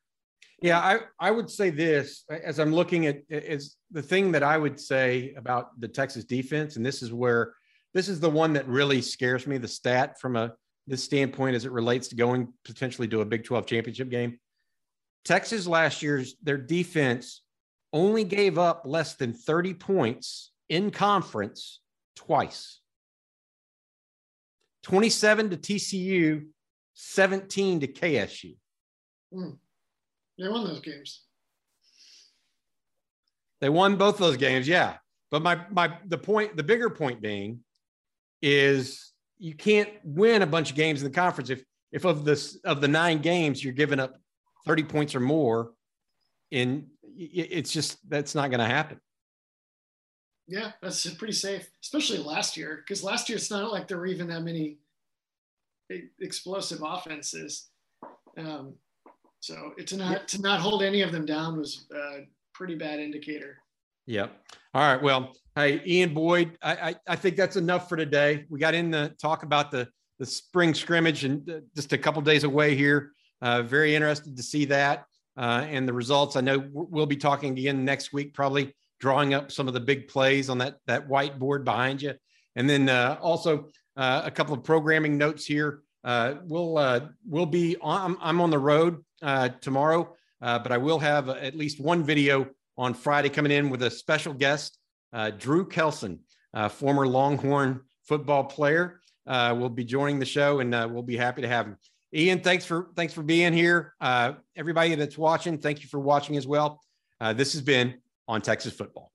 yeah, 0.62 0.80
I, 0.80 1.00
I 1.20 1.32
would 1.32 1.50
say 1.50 1.70
this 1.70 2.24
as 2.30 2.60
I'm 2.60 2.74
looking 2.74 3.08
at 3.08 3.22
is 3.30 3.76
the 3.92 4.02
thing 4.02 4.32
that 4.32 4.44
I 4.44 4.58
would 4.58 4.80
say 4.80 5.34
about 5.38 5.80
the 5.80 5.88
Texas 5.88 6.24
defense, 6.24 6.76
and 6.76 6.86
this 6.86 7.02
is 7.02 7.12
where 7.12 7.54
this 7.94 8.10
is 8.10 8.20
the 8.20 8.30
one 8.30 8.54
that 8.54 8.68
really 8.68 9.02
scares 9.02 9.48
me, 9.48 9.58
the 9.58 9.68
stat 9.68 10.20
from 10.20 10.36
a 10.36 10.54
this 10.88 11.04
standpoint 11.04 11.56
as 11.56 11.66
it 11.66 11.72
relates 11.72 12.10
to 12.10 12.16
going 12.16 12.54
potentially 12.64 13.08
to 13.08 13.22
a 13.22 13.26
Big 13.26 13.44
12 13.44 13.66
championship 13.66 14.10
game. 14.10 14.40
Texas 15.24 15.66
last 15.66 16.04
year's 16.04 16.36
their 16.44 16.58
defense 16.58 17.42
only 17.92 18.24
gave 18.24 18.58
up 18.60 18.84
less 18.86 19.16
than 19.16 19.34
30 19.34 19.74
points 19.74 20.52
in 20.70 20.92
conference 20.92 21.80
twice. 22.16 22.80
27 24.84 25.50
to 25.50 25.58
TCU, 25.58 26.46
17 26.94 27.80
to 27.80 27.88
KSU. 27.88 28.56
mm, 29.34 29.58
they 30.38 30.48
won 30.48 30.66
those 30.66 30.82
games. 30.82 31.22
They 33.62 33.70
won 33.70 33.96
both 33.96 34.18
those 34.18 34.38
games, 34.38 34.68
yeah. 34.68 34.98
But 35.32 35.42
my 35.42 35.62
my 35.72 35.98
the 36.06 36.18
point, 36.18 36.58
the 36.58 36.64
bigger 36.64 36.90
point 36.90 37.22
being 37.22 37.62
is 38.42 39.12
you 39.38 39.54
can't 39.54 39.90
win 40.04 40.42
a 40.42 40.48
bunch 40.48 40.70
of 40.70 40.76
games 40.76 41.02
in 41.02 41.10
the 41.10 41.14
conference 41.14 41.50
if 41.50 41.64
if 41.92 42.06
of 42.06 42.26
this 42.26 42.58
of 42.64 42.82
the 42.82 42.88
nine 42.88 43.20
games 43.20 43.64
you're 43.64 43.74
giving 43.74 44.00
up 44.00 44.20
30 44.66 44.84
points 44.84 45.16
or 45.16 45.20
more 45.20 45.72
in 46.52 46.88
it's 47.18 47.72
just 47.72 47.98
that's 48.10 48.36
not 48.36 48.50
going 48.50 48.60
to 48.60 48.66
happen 48.66 49.00
yeah 50.48 50.72
that's 50.82 51.10
pretty 51.16 51.34
safe 51.34 51.68
especially 51.82 52.20
last 52.20 52.58
year 52.58 52.84
because 52.86 53.04
last 53.04 53.30
year 53.30 53.38
it's 53.38 53.52
not 53.52 53.72
like 53.72 53.88
there 53.88 53.98
were 53.98 54.06
even 54.06 54.28
that 54.28 54.42
many 54.42 54.78
explosive 56.20 56.82
offenses 56.84 57.70
um, 58.38 58.76
so 59.46 59.72
to 59.86 59.98
not 59.98 60.28
to 60.28 60.42
not 60.42 60.60
hold 60.60 60.82
any 60.82 61.02
of 61.02 61.12
them 61.12 61.26
down 61.26 61.58
was 61.58 61.88
a 61.94 62.28
pretty 62.54 62.76
bad 62.76 63.00
indicator 63.00 63.58
Yep. 64.08 64.40
All 64.74 64.82
right. 64.82 65.02
Well, 65.02 65.34
hey, 65.56 65.82
Ian 65.86 66.14
Boyd, 66.14 66.58
I, 66.62 66.74
I, 66.74 66.96
I 67.08 67.16
think 67.16 67.36
that's 67.36 67.56
enough 67.56 67.90
for 67.90 67.98
today. 67.98 68.46
We 68.50 68.60
got 68.60 68.76
in 68.76 68.92
the 68.92 69.14
talk 69.22 69.44
about 69.44 69.72
the 69.72 69.88
the 70.18 70.26
spring 70.26 70.74
scrimmage 70.74 71.26
and 71.26 71.50
uh, 71.50 71.60
just 71.76 71.92
a 71.92 71.98
couple 71.98 72.22
days 72.22 72.46
away 72.46 72.74
here. 72.76 73.12
Uh, 73.42 73.62
very 73.64 73.96
interested 73.96 74.38
to 74.38 74.44
see 74.44 74.64
that 74.66 75.06
uh, 75.38 75.66
and 75.68 75.88
the 75.88 75.94
results. 75.94 76.38
I 76.38 76.42
know 76.42 76.64
we'll 76.72 77.06
be 77.06 77.18
talking 77.18 77.58
again 77.58 77.84
next 77.84 78.14
week, 78.14 78.34
probably 78.34 78.74
drawing 79.00 79.34
up 79.34 79.52
some 79.52 79.68
of 79.68 79.74
the 79.74 79.80
big 79.80 80.08
plays 80.08 80.50
on 80.50 80.60
that 80.60 80.78
that 80.88 81.10
whiteboard 81.10 81.64
behind 81.66 82.02
you, 82.02 82.14
and 82.56 82.70
then 82.70 82.88
uh, 82.88 83.18
also 83.22 83.70
uh, 83.98 84.22
a 84.24 84.32
couple 84.32 84.54
of 84.54 84.64
programming 84.64 85.18
notes 85.18 85.46
here. 85.46 85.82
Uh, 86.04 86.36
we'll 86.44 87.10
we'll 87.28 87.46
be 87.48 87.76
on. 87.82 88.16
I'm 88.22 88.40
on 88.40 88.52
the 88.52 88.60
road 88.60 89.04
tomorrow, 89.62 90.16
but 90.40 90.72
I 90.72 90.78
will 90.78 91.00
have 91.00 91.30
at 91.30 91.56
least 91.56 91.80
one 91.80 92.04
video 92.04 92.48
on 92.78 92.94
Friday 92.94 93.30
coming 93.30 93.52
in 93.52 93.70
with 93.70 93.84
a 93.84 93.90
special 93.90 94.34
guest, 94.34 94.78
uh, 95.14 95.32
Drew 95.32 95.66
Kelson, 95.68 96.20
uh, 96.54 96.70
former 96.70 97.08
Longhorn 97.08 97.82
football 98.04 98.44
player, 98.44 99.00
uh, 99.28 99.56
will 99.58 99.70
be 99.70 99.84
joining 99.84 100.20
the 100.20 100.26
show, 100.26 100.60
and 100.60 100.76
uh, 100.76 100.88
we'll 100.90 101.04
be 101.04 101.18
happy 101.18 101.42
to 101.42 101.48
have 101.48 101.66
him. 101.68 101.78
Ian, 102.14 102.40
thanks 102.42 102.66
for 102.66 102.90
thanks 102.96 103.14
for 103.14 103.24
being 103.24 103.54
here. 103.54 103.94
Uh, 104.00 104.34
everybody 104.56 104.96
that's 104.96 105.18
watching, 105.18 105.58
thank 105.58 105.82
you 105.82 105.88
for 105.88 106.00
watching 106.00 106.38
as 106.38 106.48
well. 106.48 106.82
Uh, 107.20 107.34
this 107.34 107.54
has 107.54 107.62
been 107.62 107.96
on 108.28 108.42
Texas 108.42 108.74
football. 108.74 109.12